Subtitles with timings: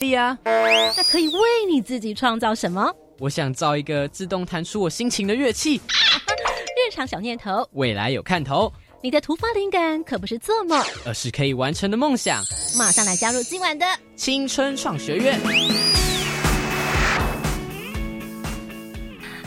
[0.00, 1.38] 对呀，那可以为
[1.70, 2.90] 你自己创造什么？
[3.18, 5.76] 我想造一个自动弹出我心情的乐器。
[6.72, 8.72] 日常小念头，未来有看头。
[9.02, 12.42] 你的突发灵感可不是做梦，而是可以完成的梦想。
[12.78, 13.86] 马上来加入今晚的
[14.16, 15.38] 青春创学院。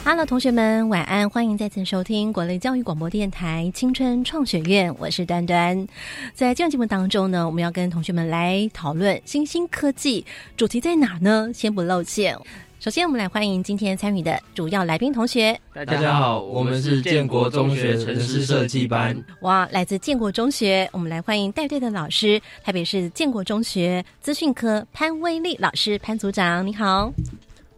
[0.05, 1.29] Hello，同学们，晚安！
[1.29, 5.87] 欢迎再次收听国内教育广播电台青春创学院，我是端端。
[6.33, 10.25] 在这样节目当中呢，我们要跟同学们来讨论新兴科技，
[10.57, 11.49] 主题在哪呢？
[11.53, 12.37] 先不露馅。
[12.81, 15.57] 首先，我们来欢迎今天参与的主要来宾同学。
[15.73, 19.17] 大家好，我们是建国中学城市设计班。
[19.39, 27.13] 哇，来自建国中学，我们来欢迎带队的老师，台北市建国中学资讯科潘威利老师，潘组长，你好。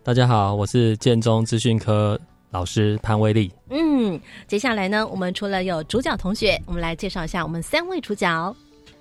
[0.05, 2.19] 大家好，我是建中资讯科
[2.51, 3.51] 老师潘威利。
[3.71, 8.55] 嗯，接下来呢，我们除了有主角同学，我们来介绍一下我们三位主角。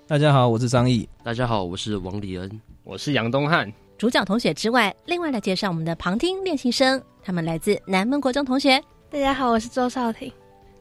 [0.07, 1.07] 大家好，我是张毅。
[1.23, 2.51] 大家好，我是王礼恩。
[2.85, 3.71] 我是杨东汉。
[3.99, 8.83] 主角同学之外，另外来介绍我们的旁听练习生，他们来自南门国中同学。
[9.11, 10.33] 大家好，我是周少廷。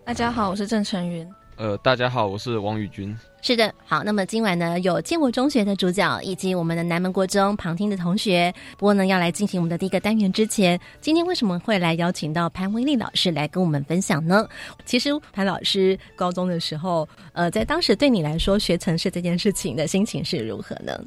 [0.06, 1.30] 大家好，我是郑成云。
[1.58, 3.14] 呃，大家好，我是王宇君。
[3.46, 8.54] 是的，好，那么今晚呢，有建国中学的主角以及我们的南门国中旁听的同学。
[8.78, 14.48] 不过呢，要来进行我们的第一个单元之前，今天为什么会来邀请到潘威利老师来跟我们分享呢？
[14.86, 20.98] 其实潘老师高中的时候，呃，在当时对你来说学城市这件事情的心情是如何呢？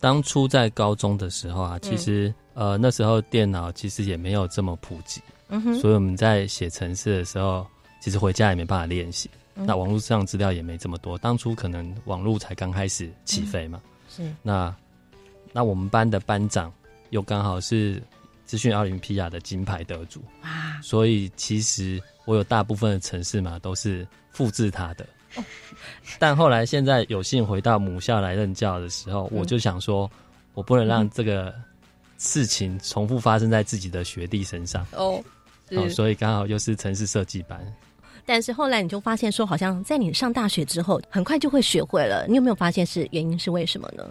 [0.00, 5.20] 当初在高中的时候啊，其实呃那时候电脑其实也没有这么普及，
[5.50, 7.66] 嗯哼，所以我们在写程式的时候，
[8.00, 9.28] 其实回家也没办法练习。
[9.54, 13.80] 那网络上资料也没这么多，当初可能网络才刚开始起飞嘛。
[14.08, 14.22] 是。
[14.42, 14.74] 那
[15.52, 16.72] 那我们班的班长
[17.10, 18.02] 又刚好是
[18.46, 25.06] 资讯奥林匹亚的金牌得主啊，所以其实我有大部分的城市嘛都是复制他的。
[26.18, 30.10] 但后来现在有幸回到母校来任教的时候，我就想说，
[30.54, 31.54] 我不能让这个
[32.18, 35.22] 事情重复发生在自己的学弟身上哦。
[35.70, 37.58] 哦，所以刚好又是城市设计班。
[38.24, 42.26] 但是后来你就发现说，好像在你上大学之后，很快就会学会了。
[42.28, 44.04] 你有没有发现是原因是为什么呢？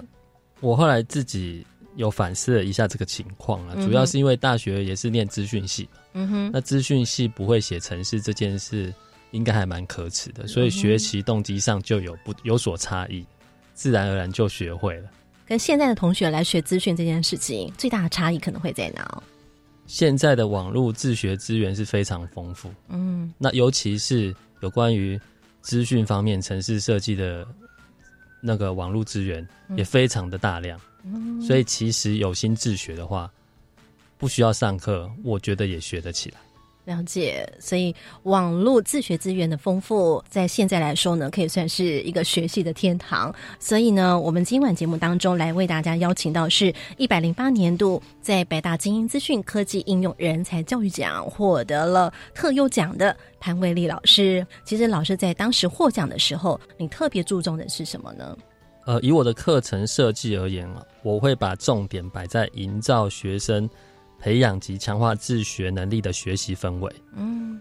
[0.59, 1.65] 我后来自己
[1.95, 5.99] 有反思了一下这个情况啊，主要是因为大学也是念资讯系嘛。
[6.13, 8.93] 嗯哼，那资讯系不会写程式这件事，
[9.31, 13.25] 应该还蛮可耻的，所以学习动机上就有不有所差异，
[13.73, 15.09] 自然而然就学会了。
[15.47, 19.23] 跟现在的同学来学资讯这件事情，最大的差异可能会在哪？
[19.91, 25.19] 现在的网络自学资源是非常丰富，嗯，那尤其是有关于
[25.59, 27.45] 资讯方面、城市设计的
[28.39, 33.29] 那个网络资源也非常的大量，嗯，所以其实有心自学的话，
[34.17, 36.39] 不需要上课，我觉得也学得起来。
[36.85, 43.33] 了解，所以网络自学资源的丰富，在现在来说呢，可以算是一个学习的天堂。
[43.59, 54.45] 所以呢，我们今晚节目当中来为大家邀请到是一百零八年度在北大精英资讯科技应用人才教育奖获得了特优奖的潘伟丽老师。
[54.65, 58.35] 其实，老师在当时获奖的时候，你特别注重的是什么呢？
[58.87, 63.69] 呃，以我的课程设计而言啊，我会把重点摆在营造学生。
[64.21, 67.59] 培养及强化自学能力的学习氛围，嗯，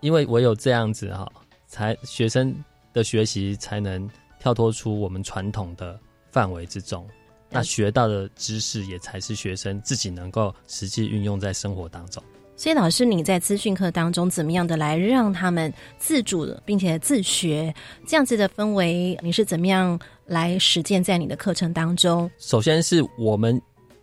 [0.00, 1.28] 因为唯有这样子哈，
[1.66, 2.54] 才学生
[2.92, 4.08] 的学习才能
[4.38, 5.98] 跳脱出我们传统的
[6.30, 7.04] 范围之中，
[7.50, 12.22] 那学到的知识也才是学生自己能够实际运用在生活当中。
[12.54, 17.74] 所以，老师你在资讯课当中怎么样的来让他们自主的并且自学
[18.06, 22.30] 这样子的氛围，你是怎么样来实践在你的课程当中？
[22.38, 23.60] 首先是我们。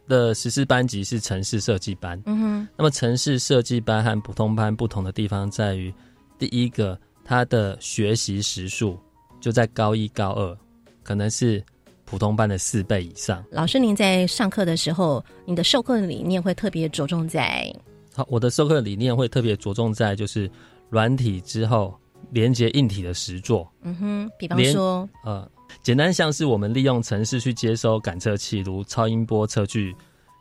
[0.08, 2.68] 的实施班级是城市设计班，嗯哼。
[2.78, 5.94] 那么城市设计班和普通班不同的地方在于，
[6.38, 9.00] 第一个，它的学习时数
[9.40, 10.58] 就在高一、高二，
[11.04, 11.64] 可能是
[12.06, 13.44] 普通班的四倍以上。
[13.52, 17.74] 老师，您在上课的时候，你的授课理念会特别着重在？
[18.14, 20.50] 好，我的授课理念会特别着重在就是
[20.90, 21.94] 软体之后
[22.32, 23.70] 连接硬体的实作。
[23.82, 25.50] 嗯哼，比方说，呃。
[25.82, 29.96] 简单像是我们利用城市去接收感测器如超音波测距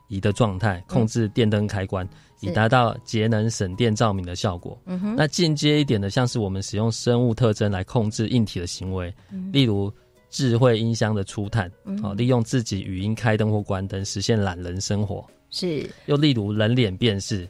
[0.08, 2.08] 仪的状态，控制电灯开关，
[2.40, 4.78] 以达到节能省电照明的效果。
[4.86, 9.12] 嗯哼那进阶一点的，像是我们使用生物特征来控制硬体的行为，
[9.52, 9.92] 例如
[10.30, 11.70] 智慧音箱的出探，
[12.02, 15.24] 哦，利用自己语音开灯或关灯，实现懒人生活。
[15.50, 17.48] 是，又例如人脸辨识，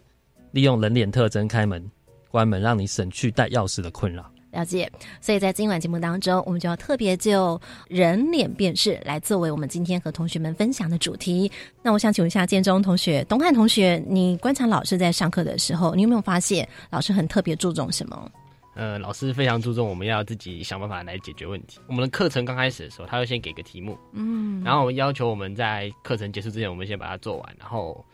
[0.52, 1.84] 利用人脸特征开门、
[2.30, 4.30] 关门，让你省去带钥匙的困扰。
[4.54, 4.90] 了解，
[5.20, 11.50] 所以在今晚节目当中，我们就要特别就人脸辨识来作为我们今天和同学们分享的主题。
[11.82, 18.30] 那我想请问一下建中同学、东汉同学，你观察老师在上课的时候，你有没有发现老师很特别注重什么？
[18.76, 21.78] 呃，老师非常注重我们要自己想办法来解决问题。
[21.86, 28.04] 我们的课程刚开始的时候，他会先给个题目，嗯，然后要求我们在课程结束之前，我们先把它做完，然后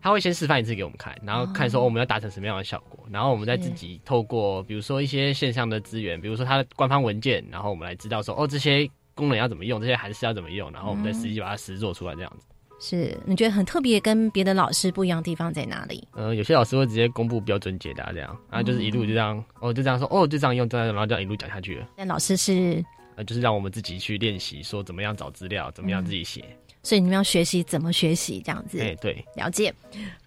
[0.00, 12.46] 他会先示范一次给我们看，然后看说我们要达成什么样的效果，然后我们再自己透过比如说一些线上的资源，比如说它的官方文件，然后我们来知道说哦这些功能要怎么用，这些函式要怎么用，然后我们再实际把它实做出来这样子。
[12.80, 16.06] 是你觉得很特别，跟别的老师不一样的地方在哪里？
[16.12, 21.88] 呃，有些老师会直接公布标准解答这样，然后就是一路就这样，哦，就这样说，哦，就这样用，这样，然后这样一路讲下去了。
[21.96, 22.80] 但老师是
[23.16, 26.44] 呃，就是让我们自己去练习，说怎么样找资料，怎么样自己写。
[26.82, 28.80] 所以你们要学习怎么学习这样子。
[28.80, 29.74] 哎，对，了解。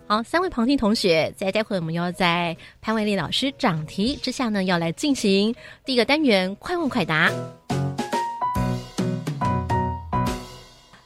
[0.07, 5.55] 好，三位旁听同学，在待会我们要在潘伟丽老师讲题之下呢，要来进行
[5.85, 7.31] 第一个单元快问快答。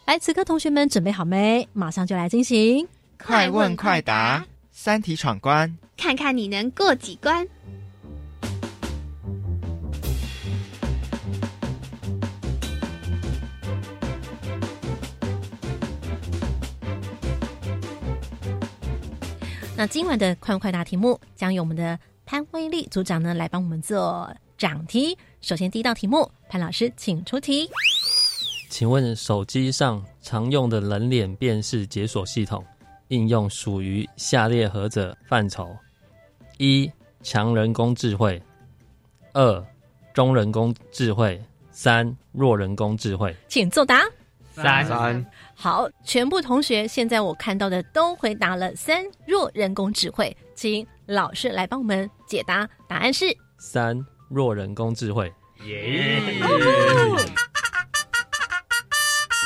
[0.05, 1.67] 来，此刻同学们准备好没？
[1.73, 2.87] 马上就来进行
[3.17, 7.47] 快问快答，三题闯关，看看你能过几关。
[19.85, 24.27] 那今晚的快问快答题目，将由我们的潘威利组长呢来帮我们做
[24.57, 25.15] 掌题。
[25.41, 27.69] 首先第一道题目，潘老师请出题。
[28.67, 32.65] 请问手机上常用的人脸辨识解锁系统
[33.09, 35.69] 应用属于下列何者范畴？
[36.57, 36.91] 一、
[37.21, 38.41] 强人工智慧；
[39.33, 39.63] 二、
[40.15, 41.39] 中人工智慧；
[41.69, 43.35] 三、弱人工智慧。
[43.47, 44.01] 请作答。
[44.55, 45.25] 三三。
[45.53, 52.67] 好，全部同学现在我看到的都回答了三若人工智慧，请老师来帮我们解答。
[52.87, 53.25] 答案是
[53.57, 55.31] 三若人工智慧。
[55.65, 56.21] 耶！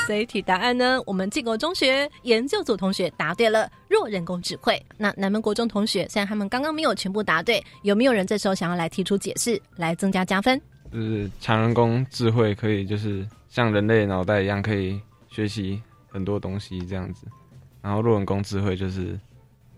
[0.07, 4.83] 这一题答案呢，我们建国中学研究组同学答对了弱人工智慧。
[4.97, 10.59] 那南门国中同学，虽然他们刚刚没有全部答对，有没有人这时候想要来提出解释，来增加加分？
[10.91, 14.99] 就是强人工智慧可以就是像人类脑袋一样可以
[15.29, 17.27] 学习很多东西这样子，
[17.81, 19.19] 然后弱人工智慧就是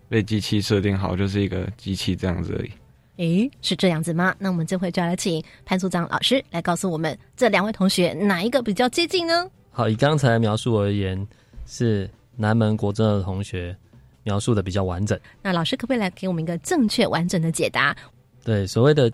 [0.08, 2.70] 被机器设定好就是一个机器这样子而已。
[3.18, 4.34] 诶，是这样子吗？
[4.38, 9.48] 那我们这回就要来请潘组长老师来告诉我们，这两位同学哪一个比较接近呢？
[9.70, 11.24] 好，以刚才的描述而言，
[11.66, 13.76] 是南门国中的同学
[14.24, 15.18] 描述的比较完整。
[15.42, 17.94] 那老师可不可以来给我们一个正确完整的解答？
[18.42, 19.12] 对，所谓的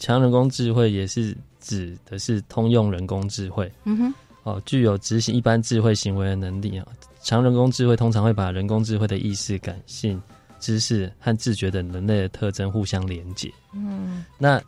[0.00, 3.70] 强人工智慧，也是指的是通用人工智慧。
[3.84, 6.86] 嗯哼，哦，具有执行一般智慧行为的能力啊。
[7.22, 10.20] 强人工智慧通常会把人工智慧的意识、感性、
[10.58, 13.52] 知识和自觉等人类的特征互相连接。
[13.74, 14.60] 嗯，那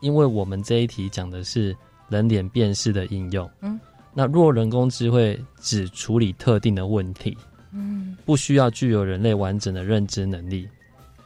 [0.00, 1.74] 因为我们这一题讲的是
[2.08, 3.78] 人脸辨识的应用，嗯，
[4.12, 7.38] 那弱人工智慧只处理特定的问题，
[7.72, 10.68] 嗯，不需要具有人类完整的认知能力，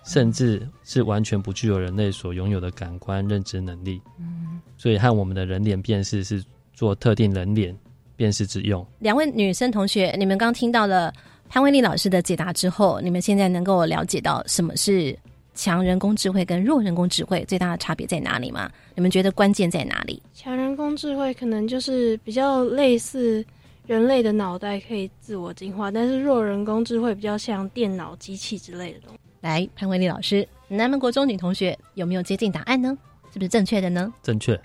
[0.04, 4.00] 甚至是完全不具有人类所拥有的感官认知能力。
[4.18, 7.76] 嗯，所以和我们的人脸辨识是做特定人脸
[8.16, 8.86] 辨识之用。
[8.98, 11.12] 两位女生同学，你们刚听到了
[11.48, 15.16] 潘威利老师的解答之后，你们现在能够了解到什么是
[15.54, 18.70] 强人工智慧跟弱人工智慧最大的差别在哪里吗？
[18.94, 20.20] 你们觉得关键在哪里？
[20.34, 23.44] 强人工智慧可能就是比较类似
[23.86, 29.18] 人类的脑袋可以自我进化，但是弱人工智慧比较像电脑、机器之类的东西。
[29.44, 32.96] 来，潘威利老师，南门国中女同学有没有接近答案呢？
[33.30, 34.10] 是不是正确的呢？
[34.22, 34.54] 正确。
[34.54, 34.60] 哦，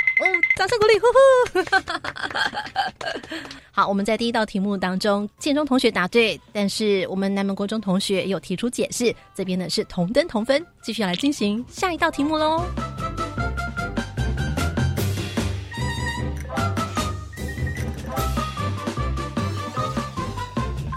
[0.56, 0.98] 掌声鼓励！
[0.98, 1.20] 呼呼。
[3.72, 12.64] 好，我们在第一道题目当中，建中同学答对，但是我们南门国中同学有提出解释，这边呢是同登同分，继续来进行下一道题目喽。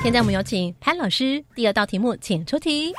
[0.04, 2.94] 现在我们有请潘老师，第二道题目，请出题。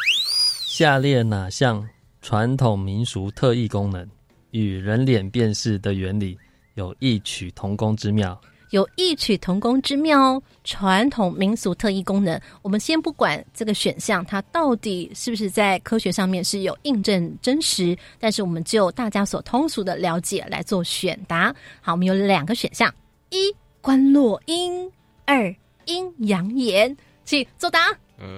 [0.75, 1.87] 下列哪项
[2.19, 4.09] 传统民俗特异功能
[4.49, 6.35] 与人脸辨识的原理
[6.73, 8.41] 有异曲同工之妙？
[8.71, 10.43] 有异曲同工之妙哦。
[10.63, 21.55] 传统民俗特异功能，我们先不管这个选项它到底是不是在科学上面是有印证真实，但是我们就大家所通俗的了解来做选答。
[21.81, 22.91] 好，我们有两个选项：
[23.29, 24.91] 一观落阴，
[25.25, 27.79] 二阴阳眼，请作答。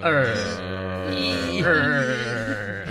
[0.02, 0.34] 二
[1.12, 2.86] 一二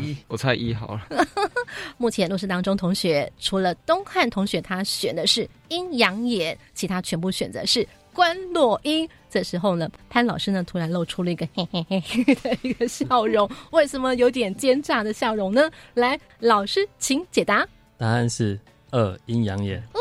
[0.00, 1.06] 一，我猜一好了。
[1.96, 9.08] 目前录视当中，同学除了东汉同学他选的是阴阳眼，其他全部选择是关落音。
[9.28, 15.70] 这时候呢，潘老师呢突然露出了一个嘿嘿嘿嘿的一个笑容，为什么有点奸诈的笑容呢？
[15.94, 17.66] 来，老师请解答。
[17.96, 18.58] 答案是
[18.90, 19.82] 二阴阳眼。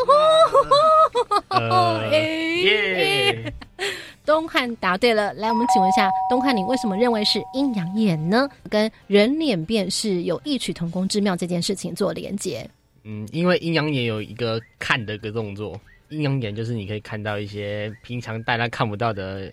[4.29, 8.47] 东汉答对了，来，我们请问一下，东汉，你为什么认为是阴阳眼呢？
[8.69, 12.69] 跟人脸辨识有异曲同工之妙这件事情做连接？
[13.05, 19.51] 嗯，因为阴阳眼有一个看的一个动作，阴阳眼就是你可以看到一些平常大家看不到的，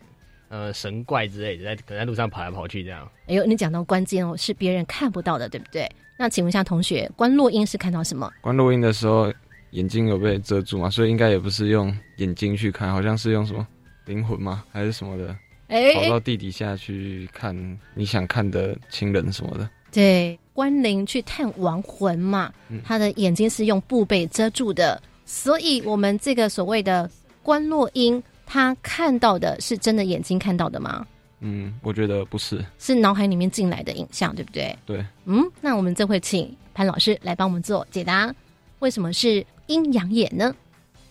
[0.51, 3.11] 呃，神怪之类的，在可能在路上跑来跑去这样。
[3.29, 5.91] 哎呦，你讲到关键哦，是别人看不到的，对不对？
[6.19, 8.31] 那请问一下同学，观落阴是看到什么？
[8.43, 9.33] 观落阴的时候，
[9.71, 13.67] 眼睛有被遮住嘛，所以应该也不是用眼睛去看，好像是用什么
[14.07, 14.65] 灵魂吗？
[14.73, 15.37] 还是什么的？
[15.69, 17.55] 哎，跑到地底下去看
[17.95, 19.69] 你想看的亲人什么的。
[19.93, 22.53] 对，关灵去探亡魂嘛，
[22.85, 27.11] 他的眼睛是用布被遮住的，所以我们这个所谓的
[27.43, 31.07] 观落阴，他看到的是真的眼睛看到的吗？
[31.41, 34.77] 嗯，我觉得不是，是脑海里面进来的影像，对不对？
[34.87, 35.05] 对。
[35.25, 38.33] 嗯，那我们这会请潘老师来帮我们做解答，
[38.79, 40.55] 为什么是阴阳眼呢？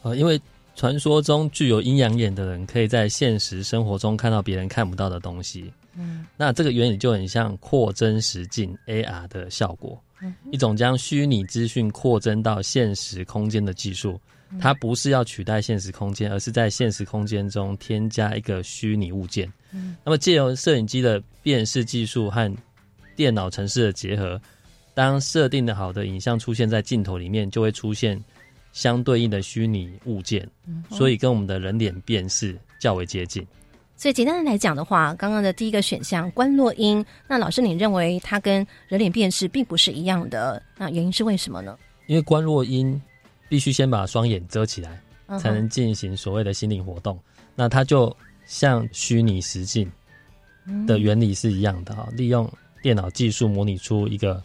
[0.01, 0.39] 呃，因为
[0.75, 5.72] 传说中具有阴阳眼的人，可以在现实生活中看到别人看不到的东西。
[5.98, 9.98] 嗯，那这个原理就很像扩增实境 AR 的效果，
[10.51, 14.20] 一种将虚拟资讯扩增到现实空间的技术。
[14.60, 19.51] 它不是要取代现实空间，而是在现实空间中添加一个虚拟物件。
[19.72, 22.53] 嗯，那么借由摄影机的辨识技术和
[23.15, 24.39] 电脑程式的结合，
[24.94, 28.24] 当设定的好的影像出现在镜头里面，就会出现
[28.75, 30.46] 相对应的虚拟物件。
[30.67, 33.41] 嗯，所以跟我们的人脸辨识较为接近。
[33.96, 41.77] 所以简单的来讲的话，刚刚的第一个选项关落音，那老师你认为它跟人脸辨识并不是一样的，那原因是为什么呢？
[42.08, 43.01] 因为关落音
[43.48, 45.01] 必须先把双眼遮起来，
[45.39, 47.17] 才能进行所谓的心灵活动。
[47.55, 48.13] 那它就
[48.46, 49.89] 像虚拟实境
[50.86, 52.51] 的原理是一样的哈，利用
[52.82, 54.44] 电脑技术模拟出一个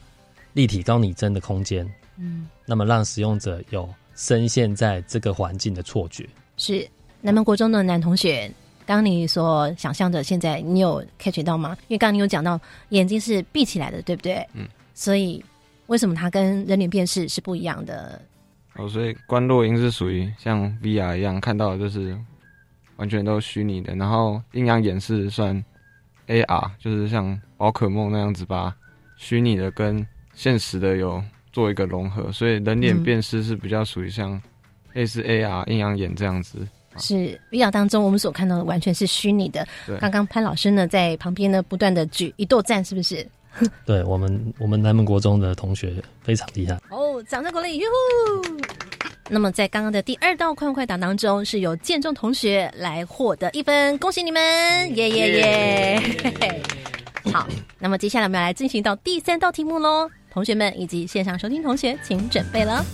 [0.52, 1.84] 立体高拟真的空间，
[2.16, 6.28] 嗯，那么让使用者有深陷在这个环境的错觉。
[6.58, 6.86] 是
[7.22, 8.52] 南门国中的男同学。
[8.84, 11.74] 刚你所想象的，现在你有 catch 到吗？
[11.88, 12.60] 因为刚刚你有讲到
[12.90, 14.46] 眼睛是闭起来的，对不对？
[14.52, 14.68] 嗯。
[14.92, 15.42] 所以
[15.86, 18.20] 为什么它跟人脸辨识是不一样的？
[18.74, 22.14] 哦，所以观落音是属于像 VR 一样看到的就是
[22.96, 25.64] 完全都虚拟的，然后阴阳眼是算
[26.26, 28.76] AR，就是像宝可梦那样子吧
[29.16, 34.40] 虚拟的跟现实的有做一个融合，所以人脸辨识是比较属于像
[34.92, 36.58] 类似 AR 阴阳眼这样子。
[36.98, 39.66] 是 VR 当中，我们所看到的完全是虚拟的。
[40.00, 43.26] 刚刚潘老师呢在旁边呢不断的举一豆赞，是不是？
[43.86, 46.78] 对我们，我们南门国中的同学非常厉害。
[46.90, 47.78] 哦，掌声鼓励！
[47.78, 47.86] 哟
[48.44, 48.56] 呼！
[49.28, 54.40] 那么在刚刚的第二道快问快答当中，是由建中同学来获得一分，恭喜你们！
[54.96, 56.62] 耶耶耶！
[57.32, 57.46] 好，
[57.78, 62.84] 那么接下来我们要来进行到第三道题目喽，同学们以及线上收听同学，请准备了。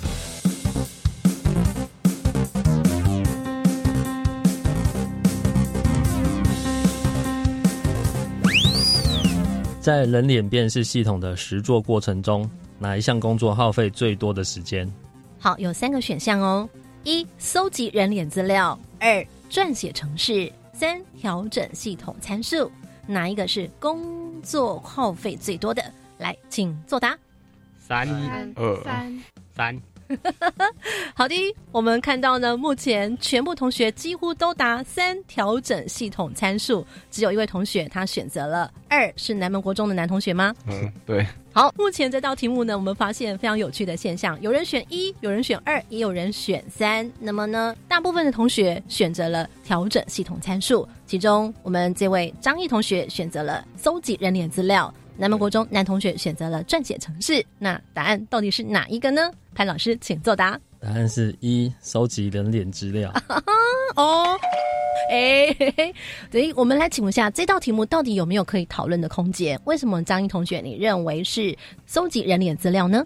[9.80, 14.92] 在人脸辨识系统的实作过程中，哪一项工作耗费最多的时间？
[15.38, 16.68] 好，有三个选项哦：
[17.04, 22.68] 一、搜集人脸资料；二、撰写程式；三、调整系统参数。
[23.06, 25.84] 哪一个是工作耗费最多的？
[26.18, 27.16] 来，请作答。
[27.86, 28.08] 三、
[28.56, 29.22] 二、三、
[29.54, 29.80] 三。
[31.14, 31.34] 好的，
[31.72, 40.54] 我们看到呢，目前全部同学几乎都答三调整系统参数，只有一位同学他选择了二，是南门国中的男同学吗？
[40.68, 41.26] 嗯，对。
[41.52, 47.10] 好，目前这道题目呢，我们发现非常有趣的现象，有人选一，有人选二，也有人选三。
[47.18, 54.92] 那么呢，大部分的同学选择了调整系统参数，其中我们这位张毅同学选择了搜集人脸资料。
[55.18, 59.30] 南门国中男同学选择了撰写程式，那答案到底是哪一个呢？
[59.54, 60.60] 潘老师，请作答。
[60.78, 63.10] 答案是一，收集人脸资料。
[63.96, 64.38] 哦，
[65.10, 65.46] 哎，
[66.30, 69.58] 等于我们来请问一下，这道题目到底有没有可以讨论的空间？
[69.64, 71.56] 为什么张毅同学你认为是
[71.86, 73.04] 收集人脸资料呢？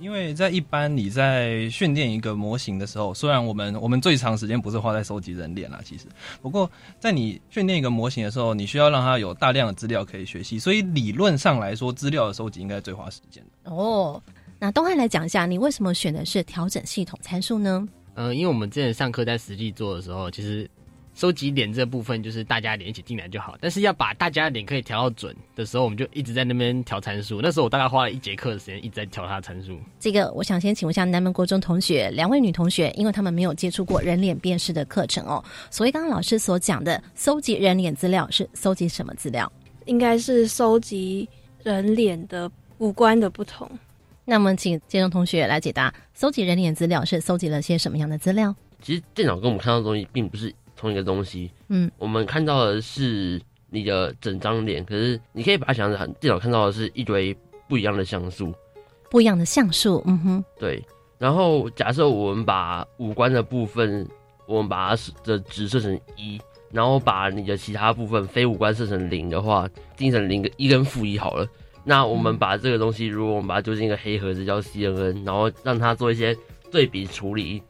[0.00, 6.06] 因为在一般你在训练一个模型的时候，虽然我们我们最长时间不是花在收集人脸啦，其实
[6.42, 13.70] 不过在你训练一个模型的时候，你需要让它有大量的资料可以学习，所以理论上来说，资料的收集应该最花时间的。
[13.70, 14.22] 哦，
[14.58, 17.88] 那东汉来讲一下，你为什么选的是调整系统参数呢？
[18.14, 20.70] 嗯，因为我们之前上课在实际做的时候，其实。
[21.14, 27.40] 收集脸这部分就是大家脸一起进来就好，但是要把大家脸可以调到准的时候，我们就一直在那边调参数。
[27.40, 29.78] 那时候我大概花了一节课的时间一直在调它的参数。
[30.00, 39.50] 这个我想先请问一下南门国中同学，两位女同学，因为他们没有接触过人脸辨识的课程哦，所以刚刚老师所讲的搜集人脸资料是搜集什么资料？
[39.86, 41.28] 应该是搜集
[41.62, 43.70] 人脸的五官的不同。
[44.24, 48.52] 那么请建中同学来解答，搜集人脸资料是搜集了些什么样的资料？
[48.82, 50.52] 其实电脑跟我们看到的东西并不是。
[50.84, 57.34] 同一个东西，嗯，我们看到的是你的整张脸，可是你可以把它想成电脑看到的是一堆
[57.66, 58.52] 不一样的像素，
[59.10, 60.84] 不一样的像素，嗯哼，对。
[61.16, 64.06] 然后假设我们把五官的部分，
[64.46, 66.38] 我们把它的值设成一，
[66.70, 71.48] 然后把你的其他部分非五官设成零的话，定成零个一跟负一好了。
[71.82, 76.36] 那我们把这个东西，如果我们把它丢进一个黑盒子叫 CNN，然后让它做一些
[76.70, 77.62] 对比处理，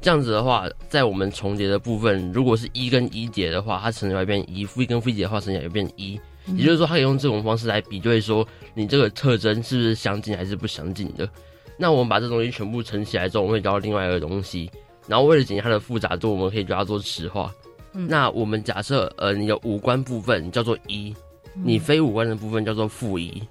[0.00, 6.20] 这样子的话，在我们重叠的部分，如果是一跟一叠的话，它乘起来变一；负一跟负一叠的话，乘起来变一。
[6.56, 11.28] 也就是说，它可以用这种方式来比对，说你这个特征是不是相近还是不相近的。
[11.76, 14.70] 那我们把这东西全部乘起来之后，我们会得到另外一个东西。
[15.08, 17.52] 然后为了减轻它的复杂度，我们可以叫它做实化。
[17.92, 21.14] 那我们假设，呃，你的五官部分叫做一。
[21.54, 23.42] 你非五官的部分叫做负一。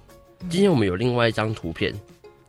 [0.48, 1.92] 今天我们有另外一张图片，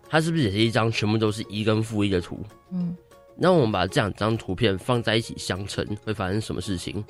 [0.08, 2.40] 它是不是也是一张全部都是一跟负一的图？
[2.72, 2.96] 嗯。
[3.40, 7.04] 那我们把这两张图片放在一起相乘，会发生什么事情？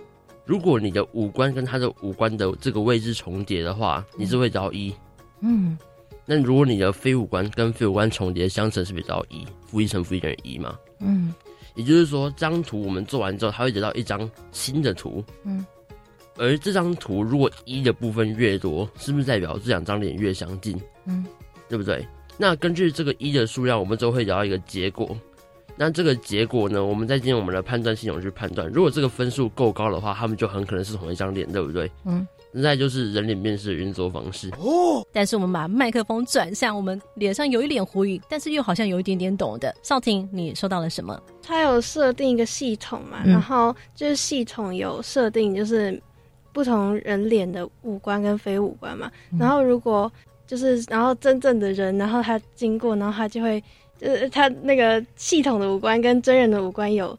[0.46, 4.94] 如果你的五官跟他的五官的这个位置重叠的话，你是会得到一。
[5.42, 5.78] 嗯。
[6.26, 9.46] 那如果你的非五官跟非五官重叠相乘，是不是得到一？
[9.66, 10.78] 负一乘负一等于一嘛？
[11.00, 11.34] 嗯。
[11.76, 15.24] 也就是说，这张图我们做完之后，它会得到一张新的图。
[15.44, 15.66] 嗯。
[16.38, 20.80] 而这张图如果一的部分越多，是不是代表这两张脸越相近？
[21.06, 21.26] 嗯，
[21.68, 22.06] 对不对？
[22.38, 25.18] 那根据这个一的数量，我们就会得到一个结果。
[25.78, 28.68] 那这个结果呢，我们再进我们的判断系统去判断。
[28.72, 31.90] 如果这个分数够高的话，他们就很可能是同一张脸，对不对？
[32.06, 32.28] 嗯。
[32.54, 35.06] 现在就是人脸辨识的运作方式哦。
[35.14, 41.22] 但是我们把麦克风转向我们脸上有一脸狐疑，但是又好像有一点点懂的少婷，你收到了什么？
[41.44, 43.22] 他有设定一个系统嘛？
[43.24, 46.02] 然后就是系统有设定，就是。
[46.54, 50.12] 不同人脸的五官跟非五官嘛，然后如果
[50.48, 53.64] 就是然后真正的人，然后他经过，然后他就会，
[54.00, 57.18] 呃，他那个系统的五官跟真人的五官有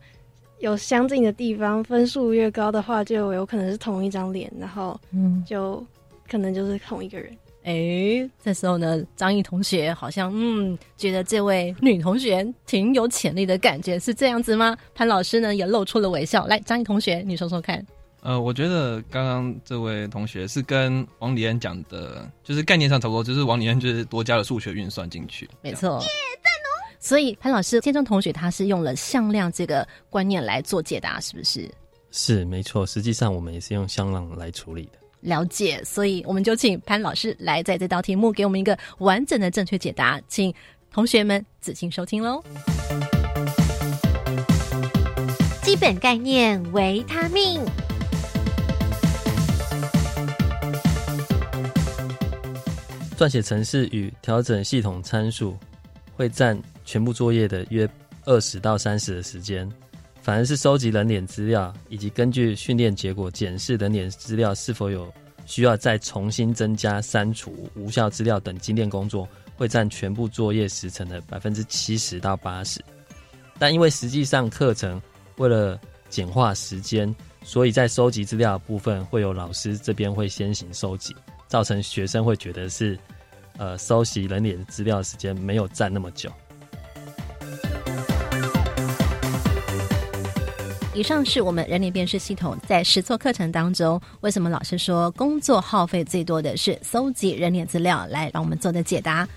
[0.61, 5.85] 有相近的地方，分数越高的话，就有可能是同一张脸，然后嗯，就
[6.31, 7.31] 可能就是同一个人。
[7.65, 14.77] 哎，这时候呢，张毅同学好像嗯，觉得这位女同学挺有潜力的感觉，是这样子吗？
[14.95, 17.85] 潘老师呢也露出了微笑，来，张毅同学，你说说看。
[18.23, 25.49] 呃，我觉得刚刚这位同学是跟王李安讲的，就是概念上差不多，就是王李安就是多加了数学运算进去。
[25.63, 26.03] 没错，
[27.09, 31.67] 所以潘老师，建中同学他是用了向量这个观念来做解答，是不是？
[32.11, 34.99] 是没错，实际上我们也是用向量来处理的。
[35.21, 40.53] 了解，所以我们就请潘老师来在这道题目给我们一个完整的正确解答，请
[40.93, 42.45] 同学们仔细收听喽。
[45.63, 47.65] 基本概念：维他命。
[53.17, 55.57] 撰写程式与调整系统参数
[56.19, 57.89] 会占全部作业的约
[58.25, 59.71] 二十到三十的时间，
[60.21, 65.11] 反而是收集人脸资料以及根据训练结果检视人脸资料是否有
[65.47, 72.85] 需要再重新增加、删除无效资料等精炼工作，会占全部作业时程的百分之七十到八十。
[73.57, 75.01] 但因为实际上课程
[75.37, 81.15] 为了简化时间，所以在收集资料部分会有老师这边会先行收集。
[81.47, 82.99] 造成学生会觉得是，
[83.59, 86.31] 呃，搜集人脸资料的时间没有占那么久。
[90.95, 99.29] 以上是我们人脸辨识系统在实作课程当中，为什么老师说工作耗费最多的是搜集人脸资料来帮我们做的解答。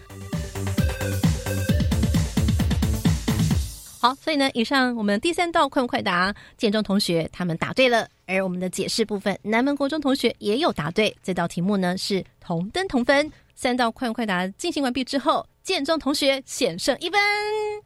[4.00, 11.16] 好，所以呢，以上我们第三道快问快答，建中同学他们答对了，而我们的解释部分，南门国中同学也有答对。
[11.22, 13.32] 这道题目呢是同登同分。
[13.62, 17.22] 三道快问快答进行完毕之后，建中同学险胜一分，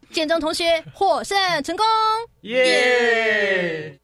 [0.09, 1.85] 建中同学获胜成功。
[2.43, 3.99] 耶！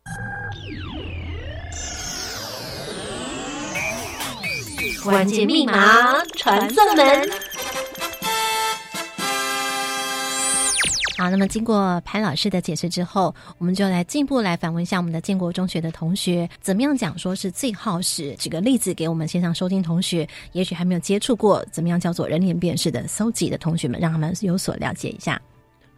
[5.02, 7.30] 关键密码传送门。
[11.22, 18.36] 好，那么经过潘老师的解释之后，我们就来进一步来反问一下我们的建国中学的同学，怎么样讲说是最耗时？
[18.38, 25.40] 举个例子给我们线上收听同学，也许还没有接触过怎么样叫做人脸辨识的搜集的同学们，让他们有所了解一下。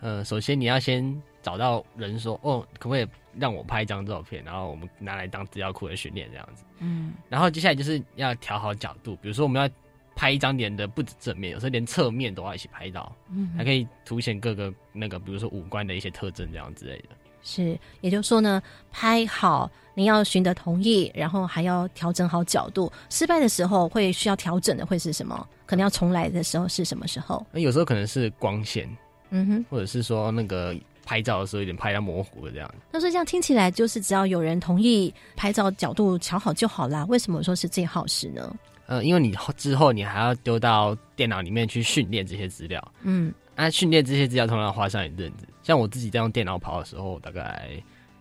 [0.02, 3.08] 呃，首先你要先找到人说，哦，可不可以
[3.40, 6.66] 让我拍一张照片，然后我们拿来当资料库的训练这样子。
[6.80, 9.70] 嗯，然后接下来就是要调好角度，比如说我们要。
[10.16, 17.10] 拍一张脸的不止正面，有时候连侧面都要一起拍到，嗯，还可以凸显各个那个，比如说五官的一些特征这样之类的。
[17.42, 22.90] 是，也就是说呢，拍好你要寻得同意，然后还要调整好角度。
[23.10, 25.46] 失败的时候会需要调整的会是什么？
[25.66, 27.46] 可能要重来的时候是什么时候？
[27.52, 28.90] 那有时候可能是光线，
[29.32, 30.74] 嗯哼，或者是说那个
[31.06, 32.76] 拍照的时候有点拍到模糊的这样。
[32.92, 37.04] 但是这样听起来就是只要有人同意，拍照角度调好就好啦。
[37.10, 38.56] 为什么说是最好事呢？
[38.94, 45.48] 呃，因为你之后你还要丢到电脑里面去训练这些资料，嗯，那训练这些资料通常要花上一阵子。
[45.64, 47.72] 像我自己在用电脑跑的时候，大概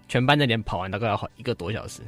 [0.09, 2.01] 全班的连跑完大概要一个多小时。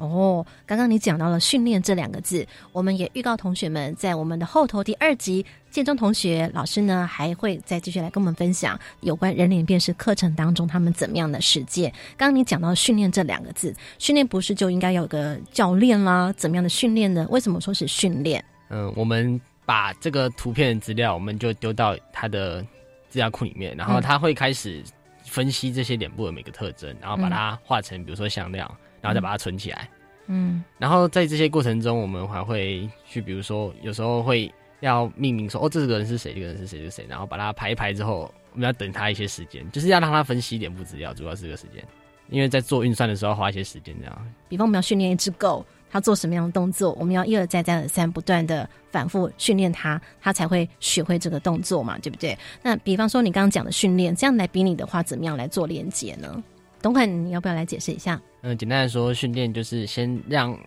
[0.00, 11.92] 哦，刚刚你讲到了训练这两个字，我们也预告同学们在我们的后头第二集，建中同学老师呢还会再继续来跟我们分享有关人脸辨识课程当中他们怎么样的实践。
[12.16, 16.32] 刚刚你讲到训练这两个字，训练不是就应该有个教练啦？
[16.34, 17.26] 怎么样的训练呢？
[17.28, 18.42] 为什么说是训练？
[18.70, 22.62] 嗯，我们把这个图片资料，我们就丢到他的
[23.10, 24.82] 资料库里面，然后他会开始
[25.26, 28.74] 分析这些脸部的每个特征，然后把它画成比如说向量。
[29.00, 29.88] 然后再把它存起来，
[30.26, 41.84] 嗯，然后在这些过程中，我们还会去，比如说有时候会要命名说，哦，这个人是谁，这个人是谁，是谁，然后把它排一排之后，我们要等他一些时间，就是要让他分析脸部资料，主要是这个时间，
[42.28, 44.32] 因为在做运算的时候花一些时间这样。
[44.48, 52.38] 比方我们要训练一只狗，它做什么样的动作，我们要一而再再而三不断的反复训练它，它才会学会这个动作嘛，对不对？
[52.62, 56.42] 那比方说你刚刚讲的训练，这样来比拟的话，怎么样来做连接呢？
[56.80, 58.20] 董肯，你要不要来解释一下？
[58.42, 60.58] 嗯，简单的说，训练就是先让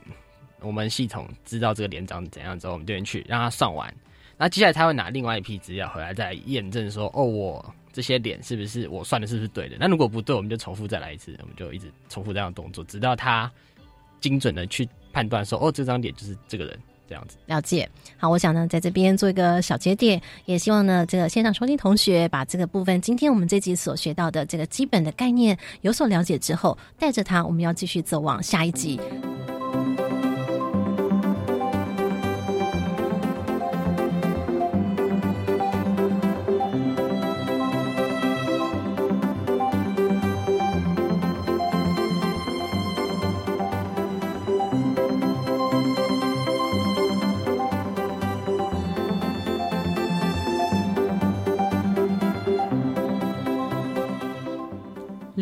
[0.61, 3.93] 我们系统知道这个脸长怎样之后，我们就去让他算完。
[4.37, 9.77] 那接下来他会拿另外一批资料回来再验证，说哦，我这些脸是不是我算的是不是对的？
[9.79, 13.51] 那如果不对，我们就重复再来一次，我们就一直重复这样的动作，直到他
[14.19, 16.79] 精准的去判断说，哦，这张脸就是这个人。
[17.13, 28.99] 这样子了解好，我想呢，在这边做一个小节点，也希望呢，这个线上收听同学把这个部分，今天我们这集所学到的这个基本的概念有所了解之后，带着他，我们要继续走往下一集。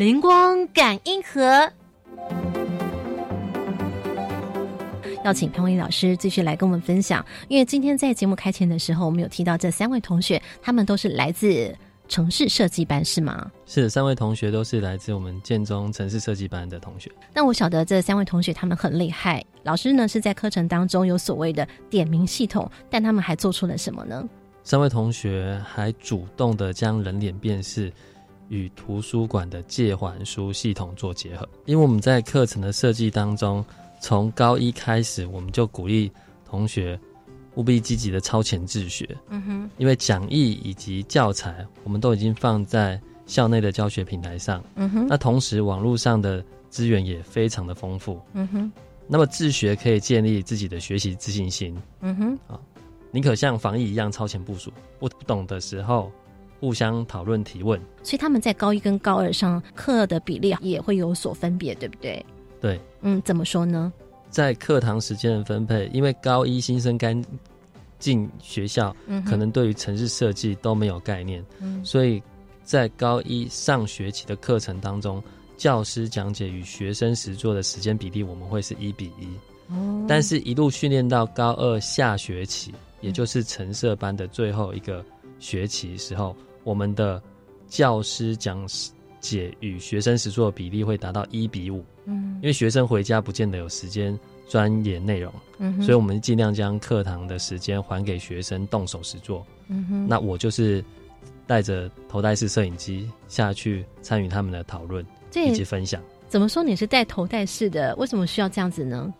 [0.02, 1.70] 灵光感应盒，
[5.24, 7.24] 要请潘伟老师继续来跟我们分享。
[7.46, 11.72] 因为今天在节目开前的时候，我们有提到这三位同学，他们都是来自
[12.08, 13.48] 城市设计班，是吗？
[13.64, 17.08] 是，三位同学都是来自我们建中城市设计班的同学。
[17.32, 24.28] 那我晓得这三位同学他们很厉害，老师呢是在课程当中有所谓的点名系统，但他们还做出了什么呢？
[24.64, 27.92] 三位同学还主动的将人脸辨识。
[28.52, 33.64] 与图书馆的借还书系统做结合，因为我们在课程的设计当中，
[33.98, 36.12] 从高一开始，我们就鼓励
[36.44, 37.00] 同学
[37.54, 39.08] 务必积极的超前自学。
[39.30, 44.62] 嗯哼，因为讲义以及教材，我们都已经放在校内的教学平台上。
[44.74, 48.20] 嗯哼，那同时网络上的资源也非常的丰富。
[48.34, 48.72] 嗯哼，
[49.08, 51.74] 那么自学可以建立自己的学习自信心。
[52.00, 52.60] 嗯哼，啊，
[53.10, 56.12] 宁可像防疫一样超前部署，不懂的时候。
[56.62, 62.24] 互相讨论提问，所以他们在高一跟高二上课的比例也会有所分别，对不对？
[62.60, 63.92] 对，嗯，怎么说呢？
[64.30, 67.24] 在课堂时间的分配，因为高一新生刚
[67.98, 71.44] 进学校，嗯可能对于城市设计都没有概念，
[71.82, 72.22] 所以
[72.62, 75.20] 在高一上学期的课程当中，
[75.56, 79.26] 教师讲解与学生实做的时间比例，我们会是一比一。
[79.74, 85.04] 哦，但是一路训练到高二下学期，也就是橙色班的最后一个
[85.40, 86.36] 学期时候。
[86.64, 87.22] 我们的
[87.68, 88.66] 教师讲
[89.20, 100.84] 解与学生实作的比例会达到一比五，嗯，因为学生回家不见得有时间钻研内容，嗯，所以我们尽量将课堂的时间还给学生动手实作，嗯哼，那我就是
[101.46, 106.02] 带着头戴式摄影机下去参与他们的讨论以及分享。
[106.28, 107.94] 怎么说你是带头戴式的？
[107.96, 109.12] 为什么需要这样子呢？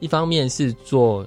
[0.00, 1.26] 一方面是做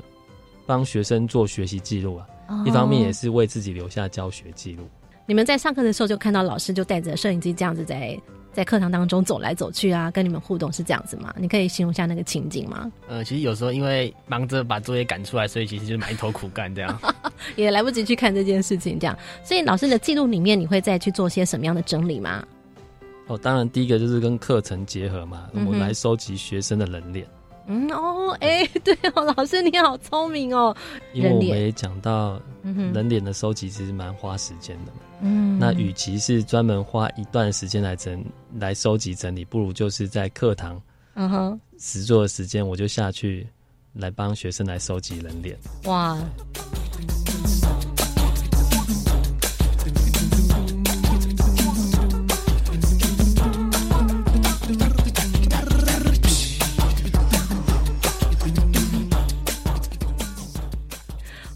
[0.67, 4.84] 帮学生做学习记录啊，一方面也是为自己留下教学记录。
[5.30, 8.20] 你们在上课的时候就看到老师就带着摄影机这样子在
[8.52, 11.32] 在课堂当中走来走去啊，跟你们互动是这样子吗？
[11.38, 12.92] 你可以形容一下那个情景吗？
[13.08, 17.00] 呃，其实有时候因为忙着把作业赶出来，所以其实就埋头苦干这样，
[17.56, 19.15] 也来不及去看这件事情这样。
[19.44, 22.44] 所以老师的记录里面，你会再去做些什么样的整理吗？
[23.28, 27.24] 哦，当然第一个就是跟课程结合嘛，我们来收集学生的人脸。
[27.28, 27.38] 嗯
[27.91, 30.75] 哦，哎， 对哦，老师你好聪明哦。
[31.13, 34.91] 因为我们也讲到，人脸的收集其实蛮花时间的。
[35.21, 38.23] 嗯，那与其是专门花一段时间来整
[38.58, 40.82] 来收集整理，不如就是在课堂，
[41.13, 43.47] 嗯哼，实作的时间，我就下去
[43.93, 45.58] 来帮学生来收集人脸。
[45.86, 46.17] 哇。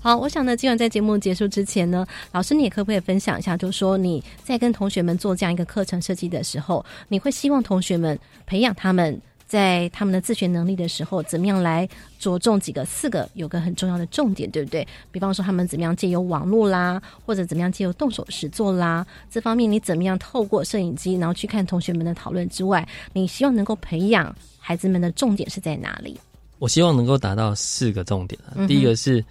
[0.03, 11.87] 好，我想呢，今晚在节目结束之前呢，老师你也可不可以分享一下，就是说你在跟同学们做这样一个课程设计的时候，你会希望同学们培养他们在他们的自学能力的时候，怎么样来
[12.19, 14.85] 着重几个四个有个很重要的重点，对不对？
[15.09, 26.19] 比方说他们怎么样借由网络啦，或者怎么样借由动手实做啦，这方面你怎么样透过摄影机，然后去看同学们的讨论之外，你希望能够培养孩子们的重点是在哪里？
[26.59, 29.23] 我希望能够达到四个重点啊，第一个是。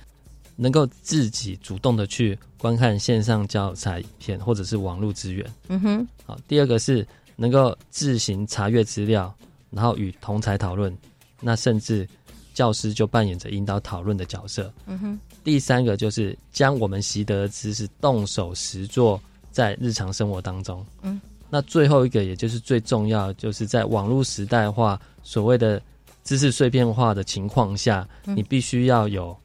[0.57, 6.09] 能够自己主动的去观看线上教材片或者是网络资源，嗯哼。
[6.25, 9.35] 好，第二个是能够自行查阅资料，
[9.71, 10.97] 然后与同才讨论，
[11.41, 12.09] 那甚至
[12.55, 15.19] 教师就扮演着引导讨论的角色，嗯哼。
[15.43, 21.21] 第三个就是将我们习得的知识动手实做在日常生活当中，嗯。
[21.51, 25.83] 那最后一个也就是最重要，就是在网络时代化所谓的
[26.25, 29.37] 知识碎片化的情况下，你必须要有。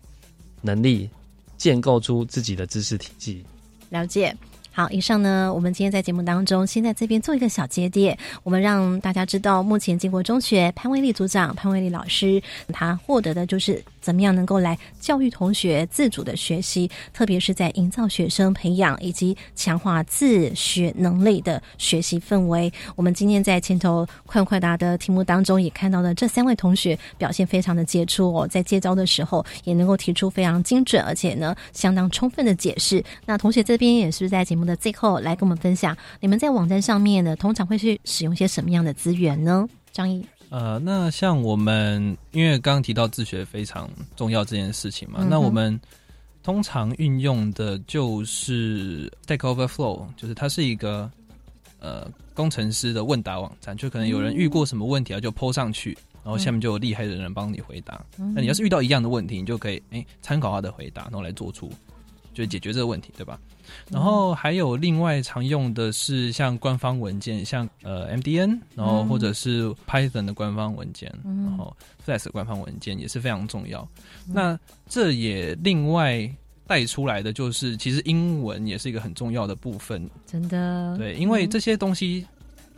[0.61, 1.09] 能力
[1.57, 3.45] 建构出自己的知识体系，
[3.89, 4.35] 了解。
[4.77, 12.39] 好，以上呢，我们今天在节目当中，先在这边做一个小节点，我们让大家知道，目前建国中学潘威利组长、潘威利老师，
[12.71, 22.71] 他获得的就是怎么样能够来教育同学自主的学习，特别是在营造学生培养以及强化自学能力的学习氛围。
[22.95, 33.03] 我们今天在前头快快答的题目当中也看到了这三位同学表现非常的杰出哦，在接招的时候也能够提出非常精准而且呢相当充分的解释。
[33.25, 34.66] 那同学这边也是在节目。
[34.67, 39.67] 的最后来跟我们分享，你们在网站上面呢，通常会去使用些什么样的资源呢？
[39.91, 45.79] 张毅，呃，那像我们因为刚刚提到自学非常重要这件事情嘛，那我们
[46.43, 51.09] 通常运用的就是 Stack Overflow，就是它是一个
[51.79, 57.99] 呃工程师的问答网站，就可能有人遇过什么问题啊，就 PO 上去，然后下面就有厉害的人帮你回答。
[58.15, 61.71] 那你要是遇到一样的问题，你就可以哎参考他的回答，然后来做出
[62.37, 63.39] 就解决这个问题，对吧？
[63.89, 73.87] 然后还有另外常用的是像官方文件，像呃 MDN，然后或者是 Python 的官方文件，然后 Flash 官方文件也是非常重要。
[74.25, 76.29] 那这也另外
[76.65, 80.09] 带出来的就是，其实英文也是一个很重要的部分。
[80.25, 82.25] 真的，对，因为这些东西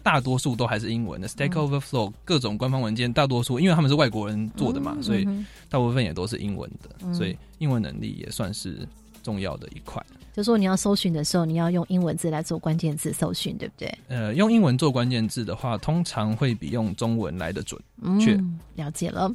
[0.01, 5.27] 大多数都还是英文的，Stack Overflow 各种官方文件大多数，因为他们是外国人做的嘛，所以
[5.69, 8.87] 大部分也都是英文的，所以英文能力也算是
[9.29, 10.03] 重要的一块。
[10.31, 13.93] 就说你要搜寻的时候，你要用英文字来做关键字搜寻，对不对？
[14.07, 17.79] 呃，用英文做关键字的话，通常会比用中文来的准
[18.19, 18.39] 确。
[18.75, 19.29] 了解了。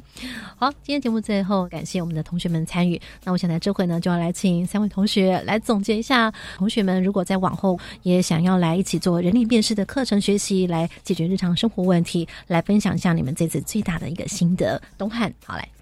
[0.57, 2.99] 好，今天节目最后感谢我们的同学们参与。
[3.23, 6.33] 那我想在这回呢，就要来请三位同学来总结一下。
[6.57, 14.81] 同学们如果在往后也想要来一起做人力辨识的课程学习，来解决日常生活问题，来分享一下你们这次最大的一个心得。
[14.97, 15.74] 东汉，好来。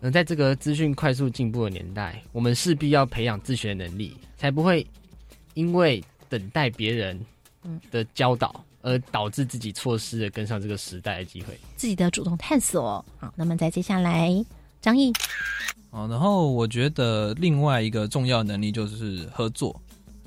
[0.00, 4.86] 那在这个资讯快速进步的年代，我们势必要培养自学能力，才不会
[5.54, 7.18] 因为等待别人
[7.90, 11.58] 的教导而导致自己错失了跟上这个时代的机会。
[11.76, 13.04] 自己的主动探索。
[13.18, 14.32] 好，那么在接下来，
[14.80, 15.12] 张毅。
[15.90, 19.74] 哦，然后我觉得另外一个重要能力就是合作。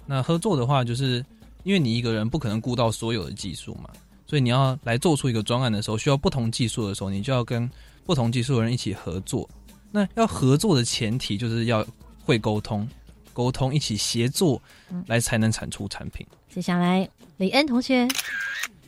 [0.05, 1.23] 那合作的话，就是
[1.63, 3.89] 因为你一个人不可能顾到所有的技术嘛，
[4.27, 7.69] 所以你要来做出一个专案的时候，需要不同技术的时候，你就要跟
[8.05, 9.49] 不同技术的人一起合作。
[9.91, 11.85] 那要合作的前提就是要
[12.23, 12.87] 会沟通，
[13.33, 14.61] 沟通一起协作，
[15.07, 16.25] 来才能产出产品。
[16.49, 18.07] 接下来，李恩同学，